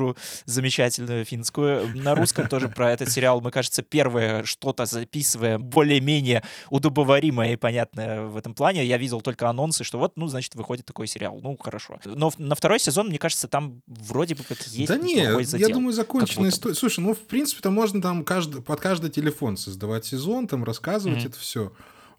культуру 0.00 0.16
замечательную 0.46 1.24
финскую. 1.24 1.96
На 1.96 2.14
русском 2.14 2.48
тоже 2.48 2.68
про 2.68 2.92
этот 2.92 3.10
сериал 3.10 3.40
мы, 3.40 3.50
кажется, 3.50 3.82
первое 3.82 4.44
что-то 4.44 4.86
записываем 4.86 5.62
более-менее 5.62 6.42
удобоваримое 6.70 7.52
и 7.52 7.56
понятное 7.56 8.22
в 8.22 8.36
этом 8.36 8.54
плане. 8.54 8.84
Я 8.84 8.98
видел 8.98 9.20
только 9.20 9.48
анонсы, 9.48 9.84
что 9.84 9.98
вот, 9.98 10.12
ну, 10.16 10.26
значит, 10.28 10.54
выходит 10.54 10.86
такой 10.86 11.06
сериал. 11.06 11.38
Ну, 11.42 11.56
хорошо. 11.56 11.98
Но 12.04 12.32
на 12.38 12.54
второй 12.54 12.78
сезон, 12.78 13.08
мне 13.08 13.18
кажется, 13.18 13.48
там 13.48 13.82
вроде 13.86 14.34
бы 14.34 14.44
как 14.44 14.58
есть 14.68 14.88
Да 14.88 14.96
нет, 14.96 15.46
задел, 15.46 15.68
я 15.68 15.74
думаю, 15.74 15.92
законченная 15.92 16.50
история. 16.50 16.74
Слушай, 16.74 17.00
ну, 17.00 17.14
в 17.14 17.20
принципе, 17.20 17.60
там 17.62 17.74
можно 17.74 18.00
там 18.00 18.24
каждый, 18.24 18.62
под 18.62 18.80
каждый 18.80 19.10
телефон 19.10 19.56
создавать 19.56 20.04
сезон, 20.06 20.46
там 20.48 20.64
рассказывать 20.64 21.24
mm-hmm. 21.24 21.28
это 21.28 21.38
все. 21.38 21.72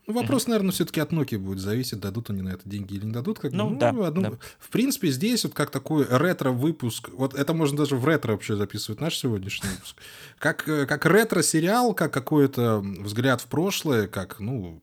Ну, 0.07 0.13
вопрос, 0.13 0.47
наверное, 0.47 0.71
все-таки 0.71 0.99
от 0.99 1.11
Nokia 1.11 1.37
будет 1.37 1.59
зависеть, 1.59 1.99
дадут 1.99 2.29
они 2.31 2.41
на 2.41 2.49
это 2.49 2.67
деньги 2.67 2.95
или 2.95 3.05
не 3.05 3.11
дадут. 3.11 3.39
Как 3.39 3.51
ну, 3.51 3.69
ну 3.69 3.77
да, 3.77 3.89
одну... 3.89 4.21
да. 4.21 4.31
В 4.59 4.69
принципе, 4.69 5.09
здесь 5.09 5.43
вот 5.43 5.53
как 5.53 5.69
такой 5.69 6.05
ретро-выпуск, 6.09 7.09
вот 7.13 7.35
это 7.35 7.53
можно 7.53 7.77
даже 7.77 7.95
в 7.95 8.05
ретро 8.05 8.31
вообще 8.31 8.55
записывать, 8.55 8.99
наш 8.99 9.17
сегодняшний 9.17 9.69
выпуск, 9.69 9.95
как, 10.39 10.67
э, 10.67 10.85
как 10.87 11.05
ретро-сериал, 11.05 11.93
как 11.93 12.11
какой-то 12.11 12.79
взгляд 12.79 13.41
в 13.41 13.45
прошлое, 13.45 14.07
как, 14.07 14.39
ну, 14.39 14.81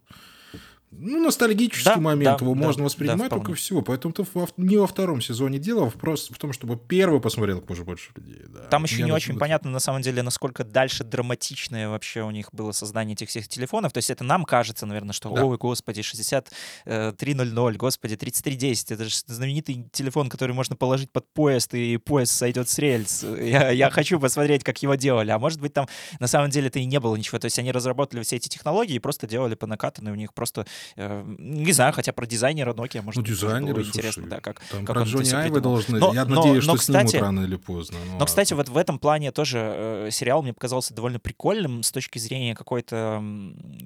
ну, 0.91 1.23
ностальгический 1.25 1.85
да, 1.85 1.97
момент, 2.01 2.39
да, 2.39 2.45
его 2.45 2.55
да, 2.55 2.61
можно 2.61 2.85
воспринимать 2.85 3.29
да, 3.31 3.37
только 3.37 3.55
всего. 3.55 3.83
Поэтому 3.83 4.15
то 4.15 4.27
не 4.57 4.77
во 4.79 4.87
втором 4.87 5.21
сезоне 5.21 5.59
дело, 5.59 5.87
а 5.87 5.91
просто 5.91 6.33
в 6.33 6.39
том, 6.39 6.53
чтобы 6.53 6.77
первый 6.77 7.21
посмотрел 7.21 7.61
как 7.61 7.69
можно 7.69 7.85
больше 7.85 8.11
людей. 8.17 8.43
Да. 8.49 8.61
Там 8.69 8.85
еще 8.85 9.03
не 9.03 9.13
очень 9.13 9.39
понятно, 9.39 9.71
на 9.71 9.81
самом 9.81 10.01
деле, 10.01 10.23
насколько 10.23 10.65
дальше 10.65 11.05
драматичное 11.05 11.89
вообще 11.89 12.23
у 12.23 12.31
них 12.31 12.49
было 12.53 12.73
создание 12.73 13.15
этих 13.15 13.29
всех 13.29 13.49
телефонов. 13.49 13.93
То 13.93 13.99
есть 13.99 14.09
это 14.09 14.25
нам 14.25 14.45
кажется, 14.45 14.87
наверное, 14.87 15.13
что, 15.13 15.31
да. 15.31 15.45
ой, 15.45 15.59
господи, 15.59 16.01
6300, 16.01 16.51
э, 16.87 17.73
господи, 17.77 18.17
3310, 18.17 18.93
это 18.93 19.05
же 19.05 19.15
знаменитый 19.27 19.87
телефон, 19.93 20.31
который 20.31 20.53
можно 20.53 20.75
положить 20.75 21.13
под 21.13 21.31
поезд, 21.35 21.75
и 21.75 21.99
поезд 21.99 22.33
сойдет 22.33 22.69
с 22.69 22.79
рельс. 22.79 23.25
Я, 23.25 23.71
я 23.71 23.91
хочу 23.91 24.19
посмотреть, 24.19 24.65
как 24.65 24.83
его 24.83 24.95
делали. 24.95 25.31
А 25.31 25.39
может 25.39 25.61
быть, 25.61 25.75
там 25.75 25.87
на 26.19 26.27
самом 26.27 26.49
деле 26.49 26.69
это 26.69 26.79
и 26.79 26.87
не 26.87 26.99
было 26.99 27.15
ничего. 27.15 27.39
То 27.39 27.45
есть 27.45 27.59
они 27.59 27.73
разработали 27.73 28.23
все 28.23 28.37
эти 28.37 28.49
технологии 28.49 28.95
и 28.95 28.99
просто 28.99 29.27
делали 29.27 29.55
по 29.55 29.67
накатанной. 29.67 30.13
У 30.13 30.17
них 30.17 30.33
просто 30.33 30.67
не 30.97 31.73
знаю, 31.73 31.93
хотя 31.93 32.13
про 32.13 32.27
дизайнера 32.27 32.73
Nokia, 32.73 33.03
может, 33.03 33.19
ну, 33.19 33.23
дизайнеры, 33.23 33.75
было 33.75 33.85
интересно, 33.85 34.27
да, 34.27 34.41
как, 34.41 34.61
там 34.61 34.85
как 34.85 34.97
про 34.97 35.05
Джонни 35.05 35.33
Айвы 35.33 35.61
должны, 35.61 35.99
но, 35.99 36.15
я 36.15 36.25
но, 36.25 36.37
надеюсь, 36.37 36.67
но, 36.67 36.77
что 36.77 36.81
кстати, 36.81 37.11
снимут 37.11 37.23
рано 37.23 37.41
или 37.41 37.57
поздно. 37.57 37.99
Ну, 38.07 38.19
но, 38.19 38.27
кстати, 38.27 38.55
вот 38.55 38.69
в 38.69 38.77
этом 38.77 38.99
плане 38.99 39.33
тоже 39.33 39.59
э, 39.59 40.09
сериал 40.11 40.43
мне 40.43 40.53
показался 40.53 40.95
довольно 40.95 41.19
прикольным 41.19 41.83
с 41.83 41.93
точки 41.93 42.19
зрения 42.19 42.55
какой-то 42.55 43.23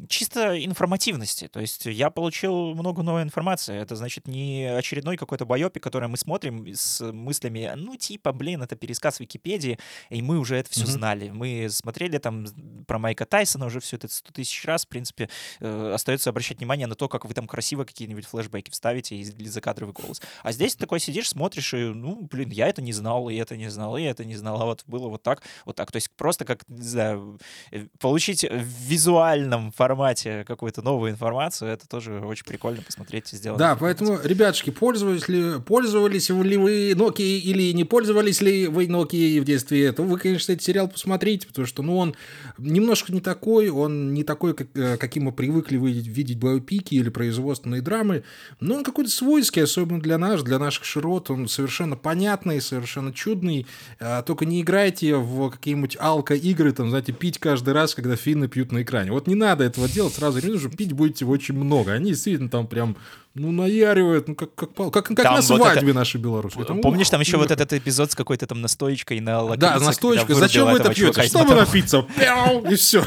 чисто 0.08 0.62
информативности, 0.64 1.48
то 1.48 1.60
есть 1.60 1.86
я 1.86 2.10
получил 2.10 2.74
много 2.74 3.02
новой 3.02 3.22
информации, 3.22 3.76
это 3.76 3.96
значит 3.96 4.28
не 4.28 4.64
очередной 4.66 5.16
какой-то 5.16 5.44
байопик, 5.44 5.82
который 5.82 6.08
мы 6.08 6.16
смотрим 6.16 6.66
с 6.72 7.00
мыслями, 7.12 7.72
ну, 7.76 7.96
типа, 7.96 8.32
блин, 8.32 8.62
это 8.62 8.76
пересказ 8.76 9.20
Википедии, 9.20 9.78
и 10.10 10.22
мы 10.22 10.38
уже 10.38 10.56
это 10.56 10.70
все 10.70 10.84
mm-hmm. 10.84 10.86
знали, 10.86 11.30
мы 11.30 11.68
смотрели 11.70 12.18
там 12.18 12.46
про 12.86 12.98
Майка 12.98 13.26
Тайсона 13.26 13.66
уже 13.66 13.80
все 13.80 13.96
это 13.96 14.08
сто 14.08 14.32
тысяч 14.32 14.64
раз, 14.64 14.84
в 14.84 14.88
принципе, 14.88 15.28
э, 15.60 15.92
остается 15.94 16.30
обращать 16.30 16.58
внимание 16.58 16.81
внимание 16.82 16.86
на 16.86 16.94
то, 16.94 17.08
как 17.08 17.24
вы 17.24 17.34
там 17.34 17.46
красиво 17.46 17.84
какие-нибудь 17.84 18.26
флешбеки 18.26 18.70
вставите 18.70 19.16
или 19.16 19.48
закадровый 19.48 19.94
голос. 19.94 20.20
А 20.42 20.52
здесь 20.52 20.76
такой 20.76 21.00
сидишь, 21.00 21.28
смотришь, 21.28 21.74
и, 21.74 21.76
ну, 21.76 22.28
блин, 22.30 22.50
я 22.50 22.68
это 22.68 22.82
не 22.82 22.92
знал, 22.92 23.30
и 23.30 23.36
это 23.36 23.56
не 23.56 23.70
знал, 23.70 23.96
и 23.96 24.02
это 24.02 24.24
не 24.24 24.36
знал, 24.36 24.60
а 24.60 24.64
вот 24.64 24.82
было 24.86 25.08
вот 25.08 25.22
так, 25.22 25.42
вот 25.64 25.76
так. 25.76 25.90
То 25.92 25.96
есть 25.96 26.10
просто 26.16 26.44
как, 26.44 26.68
не 26.68 26.88
знаю, 26.88 27.38
э, 27.70 27.86
получить 28.00 28.44
в 28.44 28.88
визуальном 28.88 29.72
формате 29.72 30.44
какую-то 30.46 30.82
новую 30.82 31.10
информацию, 31.10 31.70
это 31.70 31.86
тоже 31.88 32.20
очень 32.20 32.44
прикольно 32.44 32.82
посмотреть, 32.82 33.28
сделать. 33.28 33.58
Да, 33.58 33.76
поэтому, 33.76 34.18
ребятушки, 34.22 34.70
пользовались 34.70 35.28
ли, 35.28 35.60
пользовались 35.60 36.30
ли 36.30 36.56
вы 36.56 36.92
Nokia 36.92 37.38
или 37.38 37.72
не 37.72 37.84
пользовались 37.84 38.40
ли 38.40 38.66
вы 38.66 38.86
Nokia 38.86 39.40
в 39.40 39.44
детстве, 39.44 39.92
то 39.92 40.02
вы, 40.02 40.18
конечно, 40.18 40.52
этот 40.52 40.64
сериал 40.64 40.88
посмотрите, 40.88 41.46
потому 41.46 41.66
что, 41.66 41.82
ну, 41.82 41.96
он 41.96 42.14
немножко 42.58 43.12
не 43.12 43.20
такой, 43.20 43.68
он 43.68 44.14
не 44.14 44.24
такой, 44.24 44.54
как, 44.54 44.68
э, 44.74 44.96
каким 44.96 45.24
мы 45.24 45.32
привыкли 45.32 45.76
видеть, 45.76 46.06
видеть 46.06 46.38
биопики 46.72 46.94
или 46.94 47.08
производственные 47.08 47.82
драмы, 47.82 48.22
но 48.60 48.76
он 48.76 48.84
какой-то 48.84 49.10
свойский, 49.10 49.62
особенно 49.62 50.00
для 50.00 50.18
нас, 50.18 50.42
для 50.42 50.58
наших 50.58 50.84
широт, 50.84 51.30
он 51.30 51.48
совершенно 51.48 51.96
понятный, 51.96 52.60
совершенно 52.60 53.12
чудный, 53.12 53.66
а, 54.00 54.22
только 54.22 54.44
не 54.44 54.62
играйте 54.62 55.16
в 55.16 55.50
какие-нибудь 55.50 55.96
алко-игры, 56.00 56.72
там, 56.72 56.90
знаете, 56.90 57.12
пить 57.12 57.38
каждый 57.38 57.74
раз, 57.74 57.94
когда 57.94 58.16
финны 58.16 58.48
пьют 58.48 58.72
на 58.72 58.82
экране. 58.82 59.12
Вот 59.12 59.26
не 59.26 59.34
надо 59.34 59.64
этого 59.64 59.88
делать 59.88 60.14
сразу, 60.14 60.40
не 60.40 60.52
нужно 60.52 60.70
пить 60.70 60.92
будете 60.92 61.24
очень 61.24 61.54
много. 61.54 61.92
Они 61.92 62.10
действительно 62.10 62.48
там 62.48 62.66
прям 62.66 62.96
ну, 63.34 63.50
наяривают, 63.50 64.28
ну, 64.28 64.34
как, 64.34 64.54
как, 64.54 64.74
как, 64.74 64.92
как 64.92 65.16
Там 65.16 65.34
на 65.34 65.40
вот 65.40 65.44
свадьбе 65.44 65.88
это- 65.90 65.94
нашей 65.94 66.20
белорусской. 66.20 66.64
Там, 66.66 66.80
Помнишь, 66.82 67.08
там 67.08 67.20
еще 67.20 67.38
вот 67.38 67.46
ух. 67.46 67.52
этот 67.52 67.72
эпизод 67.72 68.12
с 68.12 68.14
какой-то 68.14 68.46
там 68.46 68.60
настоечкой 68.60 69.20
на 69.20 69.40
лакрице? 69.42 69.60
Да, 69.60 69.78
вырубил 69.78 70.34
Зачем 70.34 70.70
вы 70.70 70.78
это 70.78 70.92
пьете? 70.92 71.22
Чтобы 71.22 71.54
напиться. 71.54 72.02
Пяу, 72.18 72.64
и 72.70 72.74
все. 72.74 73.04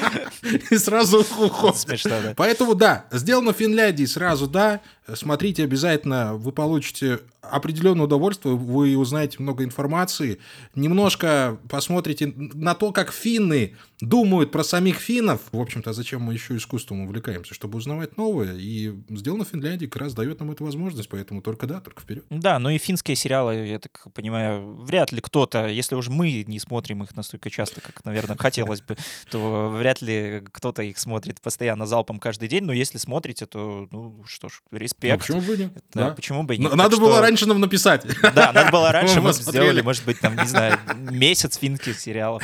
И 0.70 0.76
сразу 0.76 1.20
уход. 1.20 1.76
Смешно, 1.76 2.10
да. 2.22 2.34
Поэтому 2.36 2.74
да, 2.74 3.06
сделано 3.12 3.52
в 3.52 3.56
Финляндии, 3.56 4.04
сразу 4.04 4.48
да. 4.48 4.80
Смотрите 5.14 5.64
обязательно, 5.64 6.34
вы 6.34 6.52
получите 6.52 7.20
определенное 7.40 8.04
удовольствие, 8.04 8.54
вы 8.54 8.96
узнаете 8.96 9.38
много 9.40 9.64
информации, 9.64 10.38
немножко 10.76 11.58
посмотрите 11.68 12.32
на 12.36 12.74
то, 12.74 12.92
как 12.92 13.12
финны 13.12 13.76
думают 14.00 14.52
про 14.52 14.62
самих 14.62 14.98
финнов. 14.98 15.40
В 15.50 15.60
общем-то, 15.60 15.92
зачем 15.92 16.22
мы 16.22 16.34
еще 16.34 16.56
искусством 16.56 17.02
увлекаемся? 17.02 17.52
Чтобы 17.52 17.78
узнавать 17.78 18.16
новое. 18.16 18.54
И 18.56 18.94
сделано 19.10 19.44
в 19.44 19.48
Финляндии 19.52 19.86
как 19.86 20.00
раз 20.02 20.14
дает 20.14 20.40
нам 20.40 20.50
эту 20.50 20.64
возможность, 20.64 21.08
поэтому 21.10 21.42
только 21.42 21.66
да, 21.66 21.80
только 21.80 22.00
вперед. 22.02 22.24
Да, 22.30 22.58
ну 22.58 22.70
и 22.70 22.78
финские 22.78 23.16
сериалы, 23.16 23.54
я 23.66 23.78
так 23.78 24.06
понимаю, 24.14 24.74
вряд 24.82 25.12
ли 25.12 25.20
кто-то, 25.20 25.66
если 25.68 25.94
уж 25.94 26.08
мы 26.08 26.42
не 26.46 26.58
смотрим 26.58 27.02
их 27.02 27.14
настолько 27.14 27.50
часто, 27.50 27.80
как, 27.82 28.02
наверное, 28.04 28.36
хотелось 28.38 28.80
бы, 28.80 28.96
то 29.30 29.68
вряд 29.68 30.00
ли 30.00 30.42
кто-то 30.52 30.82
их 30.82 30.98
смотрит 30.98 31.40
постоянно 31.42 31.84
залпом 31.86 32.18
каждый 32.18 32.48
день, 32.48 32.64
но 32.64 32.72
если 32.72 32.96
смотрите, 32.98 33.44
то, 33.46 33.88
ну 33.90 34.24
что 34.26 34.48
ж, 34.48 34.62
Ну, 34.70 34.78
респект. 34.78 35.20
почему 35.20 35.40
бы 35.42 35.54
и 35.54 35.58
нет? 35.58 35.72
Да, 35.92 36.08
Да. 36.08 36.14
почему 36.14 36.42
бы 36.44 36.54
и 36.54 36.58
Н- 36.58 36.64
нет? 36.64 36.74
Надо 36.74 36.90
Так 36.92 37.00
было 37.00 37.12
что- 37.12 37.22
раньше 37.22 37.46
нам 37.46 37.60
написать. 37.60 38.06
Да, 38.34 38.52
надо 38.52 38.70
было 38.72 38.90
раньше, 38.92 39.20
Мы 39.20 39.32
сделали, 39.34 39.82
может 39.82 40.04
быть, 40.06 40.18
там, 40.20 40.34
не 40.36 40.46
знаю, 40.46 40.78
месяц 40.96 41.58
финских 41.58 42.00
сериалов. 42.00 42.42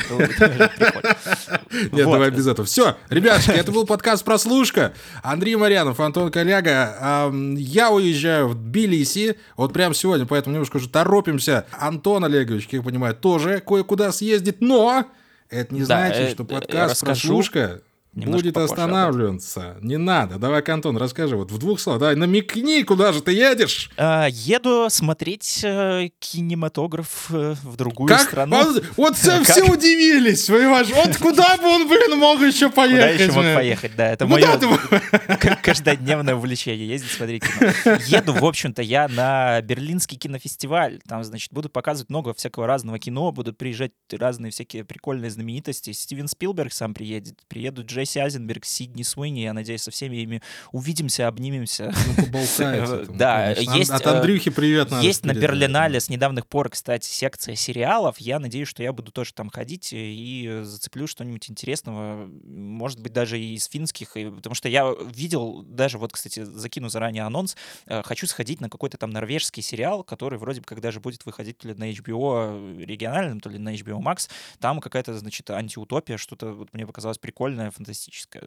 Нет, 1.71 2.05
давай 2.05 2.29
без 2.31 2.47
этого. 2.47 2.65
Все, 2.67 2.97
ребятушки, 3.09 3.51
это 3.51 3.71
был 3.71 3.85
подкаст 3.85 4.23
«Прослушка». 4.23 4.93
Андрей 5.23 5.55
Марьянов, 5.55 5.99
Антон 5.99 6.31
Коляга. 6.31 6.97
Я 7.01 7.91
уезжаю 7.91 8.49
в 8.49 8.55
Тбилиси, 8.55 9.37
вот 9.55 9.73
прямо 9.73 9.93
сегодня, 9.93 10.25
поэтому 10.25 10.53
немножко 10.53 10.77
уже 10.77 10.89
торопимся. 10.89 11.65
Антон 11.71 12.25
Олегович, 12.25 12.65
как 12.65 12.73
я 12.73 12.81
понимаю, 12.81 13.15
тоже 13.15 13.61
кое-куда 13.65 14.11
съездит, 14.11 14.61
но 14.61 15.05
это 15.49 15.73
не 15.73 15.81
Да, 15.81 15.85
значит, 15.85 16.29
э, 16.29 16.31
что 16.31 16.43
подкаст 16.43 16.91
расскажу 16.91 17.27
«Прослушка» 17.27 17.81
немножко 18.13 18.43
будет 18.43 18.53
попозже 18.53 18.73
останавливаться. 18.73 19.77
Не 19.81 19.97
надо. 19.97 20.37
Давай-ка, 20.37 20.73
Антон, 20.73 20.97
расскажи 20.97 21.35
вот 21.35 21.51
в 21.51 21.57
двух 21.57 21.79
словах. 21.79 21.99
Давай, 21.99 22.15
намекни, 22.15 22.83
куда 22.83 23.13
же 23.13 23.21
ты 23.21 23.33
едешь? 23.33 23.89
А, 23.97 24.27
Еду 24.29 24.87
смотреть 24.89 25.61
э, 25.63 26.09
кинематограф 26.19 27.27
э, 27.29 27.55
в 27.63 27.75
другую 27.75 28.07
Как? 28.07 28.21
страну. 28.21 28.57
Вот, 28.63 28.83
вот 28.97 29.17
все, 29.17 29.43
все 29.43 29.63
удивились, 29.63 30.45
понимаешь? 30.47 30.87
Вот 30.93 31.17
куда 31.17 31.57
бы 31.57 31.67
он, 31.67 31.87
блин, 31.87 32.17
мог 32.17 32.41
еще 32.41 32.69
Куда 32.69 32.83
поехать? 32.87 33.21
еще 33.21 33.31
мог 33.31 33.43
поехать, 33.55 33.95
да, 33.95 34.07
это 34.09 34.25
Куда 34.25 34.57
мое 34.57 35.55
каждодневное 35.61 36.35
увлечение, 36.35 36.87
ездить 36.87 37.11
смотреть 37.11 37.43
кино. 37.43 37.71
Еду, 38.07 38.33
в 38.33 38.45
общем-то, 38.45 38.81
я 38.81 39.07
на 39.07 39.61
Берлинский 39.61 40.17
кинофестиваль, 40.17 40.99
там, 41.07 41.23
значит, 41.23 41.51
будут 41.53 41.73
показывать 41.73 42.09
много 42.09 42.33
всякого 42.33 42.67
разного 42.67 42.99
кино, 42.99 43.31
будут 43.31 43.57
приезжать 43.57 43.91
разные 44.11 44.51
всякие 44.51 44.83
прикольные 44.83 45.29
знаменитости. 45.31 45.91
Стивен 45.91 46.27
Спилберг 46.27 46.73
сам 46.73 46.93
приедет, 46.93 47.39
приедут 47.47 47.89
Джесси 47.99 48.19
Айзенберг, 48.19 48.65
Сидни 48.65 49.03
Суини, 49.03 49.41
я 49.41 49.53
надеюсь, 49.53 49.83
со 49.83 49.91
всеми 49.91 50.17
ими 50.17 50.41
увидимся, 50.71 51.27
обнимемся. 51.27 51.93
Ну, 52.07 52.23
поболтается 52.23 53.05
Да, 53.09 53.51
есть, 53.51 53.91
От 53.91 54.05
э, 54.05 54.09
Андрюхи 54.09 54.49
привет 54.49 54.91
Есть 55.01 55.25
на. 55.25 55.33
Берлинале 55.33 55.99
с 55.99 56.09
недавних 56.09 56.47
пор, 56.47 56.69
кстати, 56.69 57.07
секция 57.07 57.55
сериалов. 57.55 58.17
Я 58.19 58.39
надеюсь, 58.39 58.67
что 58.67 58.83
я 58.83 58.93
буду 58.93 59.11
тоже 59.11 59.33
там 59.33 59.49
ходить 59.49 59.89
и 59.91 60.61
зацеплю 60.63 61.07
что-нибудь 61.07 61.49
интересного. 61.49 62.27
Может 62.43 62.99
быть, 62.99 63.13
даже 63.13 63.39
и 63.39 63.55
из 63.55 63.65
финских. 63.65 64.13
Потому 64.13 64.55
что 64.55 64.69
я 64.69 64.93
видел, 65.13 65.63
даже 65.63 65.97
вот, 65.97 66.13
кстати, 66.13 66.43
закину 66.43 66.89
заранее 66.89 67.23
анонс, 67.23 67.55
э, 67.85 68.01
хочу 68.03 68.27
сходить 68.27 68.61
на 68.61 68.69
какой-то 68.69 68.97
там 68.97 69.11
норвежский 69.11 69.63
сериал, 69.63 70.03
который 70.03 70.39
вроде 70.39 70.61
бы 70.61 70.65
как 70.65 70.81
даже 70.81 70.99
будет 70.99 71.25
выходить 71.25 71.57
то 71.57 71.67
ли 71.67 71.73
на 71.73 71.91
HBO 71.91 72.83
региональном, 72.83 73.39
то 73.39 73.49
ли 73.49 73.57
на 73.57 73.73
HBO 73.73 73.99
Max. 73.99 74.29
Там 74.59 74.79
какая-то, 74.79 75.17
значит, 75.17 75.49
антиутопия, 75.49 76.17
что-то 76.17 76.53
вот 76.53 76.73
мне 76.73 76.85
показалось 76.85 77.17
прикольное, 77.17 77.71
фантастическое. 77.71 77.88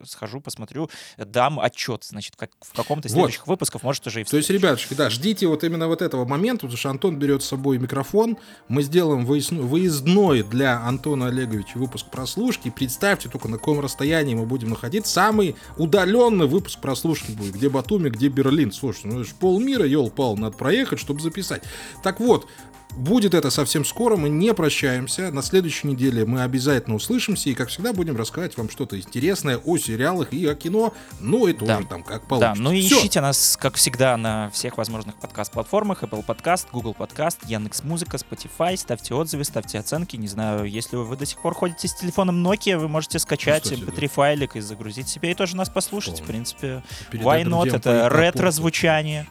Схожу, 0.04 0.40
посмотрю, 0.40 0.90
дам 1.16 1.60
отчет, 1.60 2.04
значит, 2.04 2.36
как 2.36 2.50
в 2.60 2.74
каком-то 2.74 3.08
из 3.08 3.12
Вот. 3.12 3.20
следующих 3.20 3.46
выпусков, 3.46 3.82
может, 3.82 4.06
уже 4.06 4.20
и 4.20 4.24
в 4.24 4.30
То 4.30 4.36
есть, 4.36 4.50
ребятушки, 4.50 4.94
да, 4.94 5.10
ждите 5.10 5.46
вот 5.46 5.64
именно 5.64 5.88
вот 5.88 6.02
этого 6.02 6.24
момента, 6.24 6.62
потому 6.62 6.76
что 6.76 6.90
Антон 6.90 7.18
берет 7.18 7.42
с 7.42 7.46
собой 7.46 7.78
микрофон, 7.78 8.36
мы 8.68 8.82
сделаем 8.82 9.24
выясну- 9.24 9.62
выездной 9.62 10.42
для 10.42 10.80
Антона 10.80 11.26
Олеговича 11.28 11.78
выпуск 11.78 12.06
прослушки. 12.10 12.70
Представьте 12.70 13.28
только, 13.28 13.48
на 13.48 13.58
каком 13.58 13.80
расстоянии 13.80 14.34
мы 14.34 14.46
будем 14.46 14.70
находиться. 14.70 15.12
Самый 15.12 15.56
удаленный 15.76 16.46
выпуск 16.46 16.80
прослушки 16.80 17.30
будет, 17.32 17.54
где 17.54 17.68
Батуми, 17.68 18.08
где 18.08 18.28
Берлин. 18.28 18.72
Слушайте, 18.72 19.08
ну 19.08 19.20
это 19.20 19.28
ж 19.28 19.34
полмира, 19.34 19.84
ел-пал, 19.86 20.36
надо 20.36 20.56
проехать, 20.56 20.98
чтобы 20.98 21.20
записать. 21.20 21.62
Так 22.02 22.20
вот, 22.20 22.48
Будет 22.96 23.32
это 23.32 23.50
совсем 23.50 23.86
скоро, 23.86 24.16
мы 24.16 24.28
не 24.28 24.52
прощаемся. 24.52 25.30
На 25.32 25.42
следующей 25.42 25.86
неделе 25.88 26.26
мы 26.26 26.42
обязательно 26.42 26.94
услышимся 26.96 27.48
и, 27.48 27.54
как 27.54 27.68
всегда, 27.68 27.94
будем 27.94 28.16
рассказывать 28.18 28.56
вам 28.58 28.68
что-то 28.68 28.98
интересное 29.00 29.56
о 29.56 29.78
сериалах 29.78 30.32
и 30.34 30.46
о 30.46 30.54
кино. 30.54 30.92
Ну, 31.18 31.46
это 31.46 31.64
Да. 31.64 31.78
уже 31.78 31.86
там 31.86 32.02
как 32.02 32.20
Да, 32.22 32.26
получится. 32.28 32.62
ну 32.62 32.70
и 32.72 32.82
Всё. 32.82 32.98
ищите 32.98 33.22
нас, 33.22 33.56
как 33.58 33.76
всегда, 33.76 34.16
на 34.18 34.50
всех 34.50 34.76
возможных 34.76 35.14
подкаст-платформах. 35.16 36.02
Apple 36.02 36.24
Podcast, 36.24 36.66
Google 36.70 36.94
Podcast, 36.98 37.38
Яндекс.Музыка, 37.46 38.18
Spotify. 38.18 38.76
Ставьте 38.76 39.14
отзывы, 39.14 39.44
ставьте 39.44 39.78
оценки. 39.78 40.16
Не 40.16 40.28
знаю, 40.28 40.66
если 40.66 40.96
вы 40.96 41.16
до 41.16 41.24
сих 41.24 41.40
пор 41.40 41.54
ходите 41.54 41.88
с 41.88 41.94
телефоном 41.94 42.46
Nokia, 42.46 42.76
вы 42.76 42.88
можете 42.88 43.18
скачать 43.18 43.62
Кстати, 43.62 43.80
MP3 43.80 44.08
файлик 44.08 44.54
и 44.56 44.60
загрузить 44.60 45.08
себе 45.08 45.30
и 45.30 45.34
тоже 45.34 45.56
нас 45.56 45.70
послушать. 45.70 46.14
В 46.20 46.24
Вполне. 46.24 46.32
принципе, 46.32 46.82
Передать 47.10 47.26
why 47.26 47.44
not? 47.44 47.74
Это 47.74 48.08
ретро-звучание. 48.12 49.26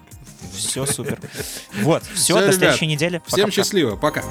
Все 0.53 0.85
супер. 0.85 1.19
Вот, 1.81 2.03
все, 2.03 2.15
Всё, 2.15 2.35
до 2.35 2.41
ребят, 2.41 2.55
следующей 2.55 2.87
недели. 2.87 3.21
Всем 3.25 3.45
Пока-пока. 3.45 3.51
счастливо, 3.51 3.95
пока. 3.95 4.23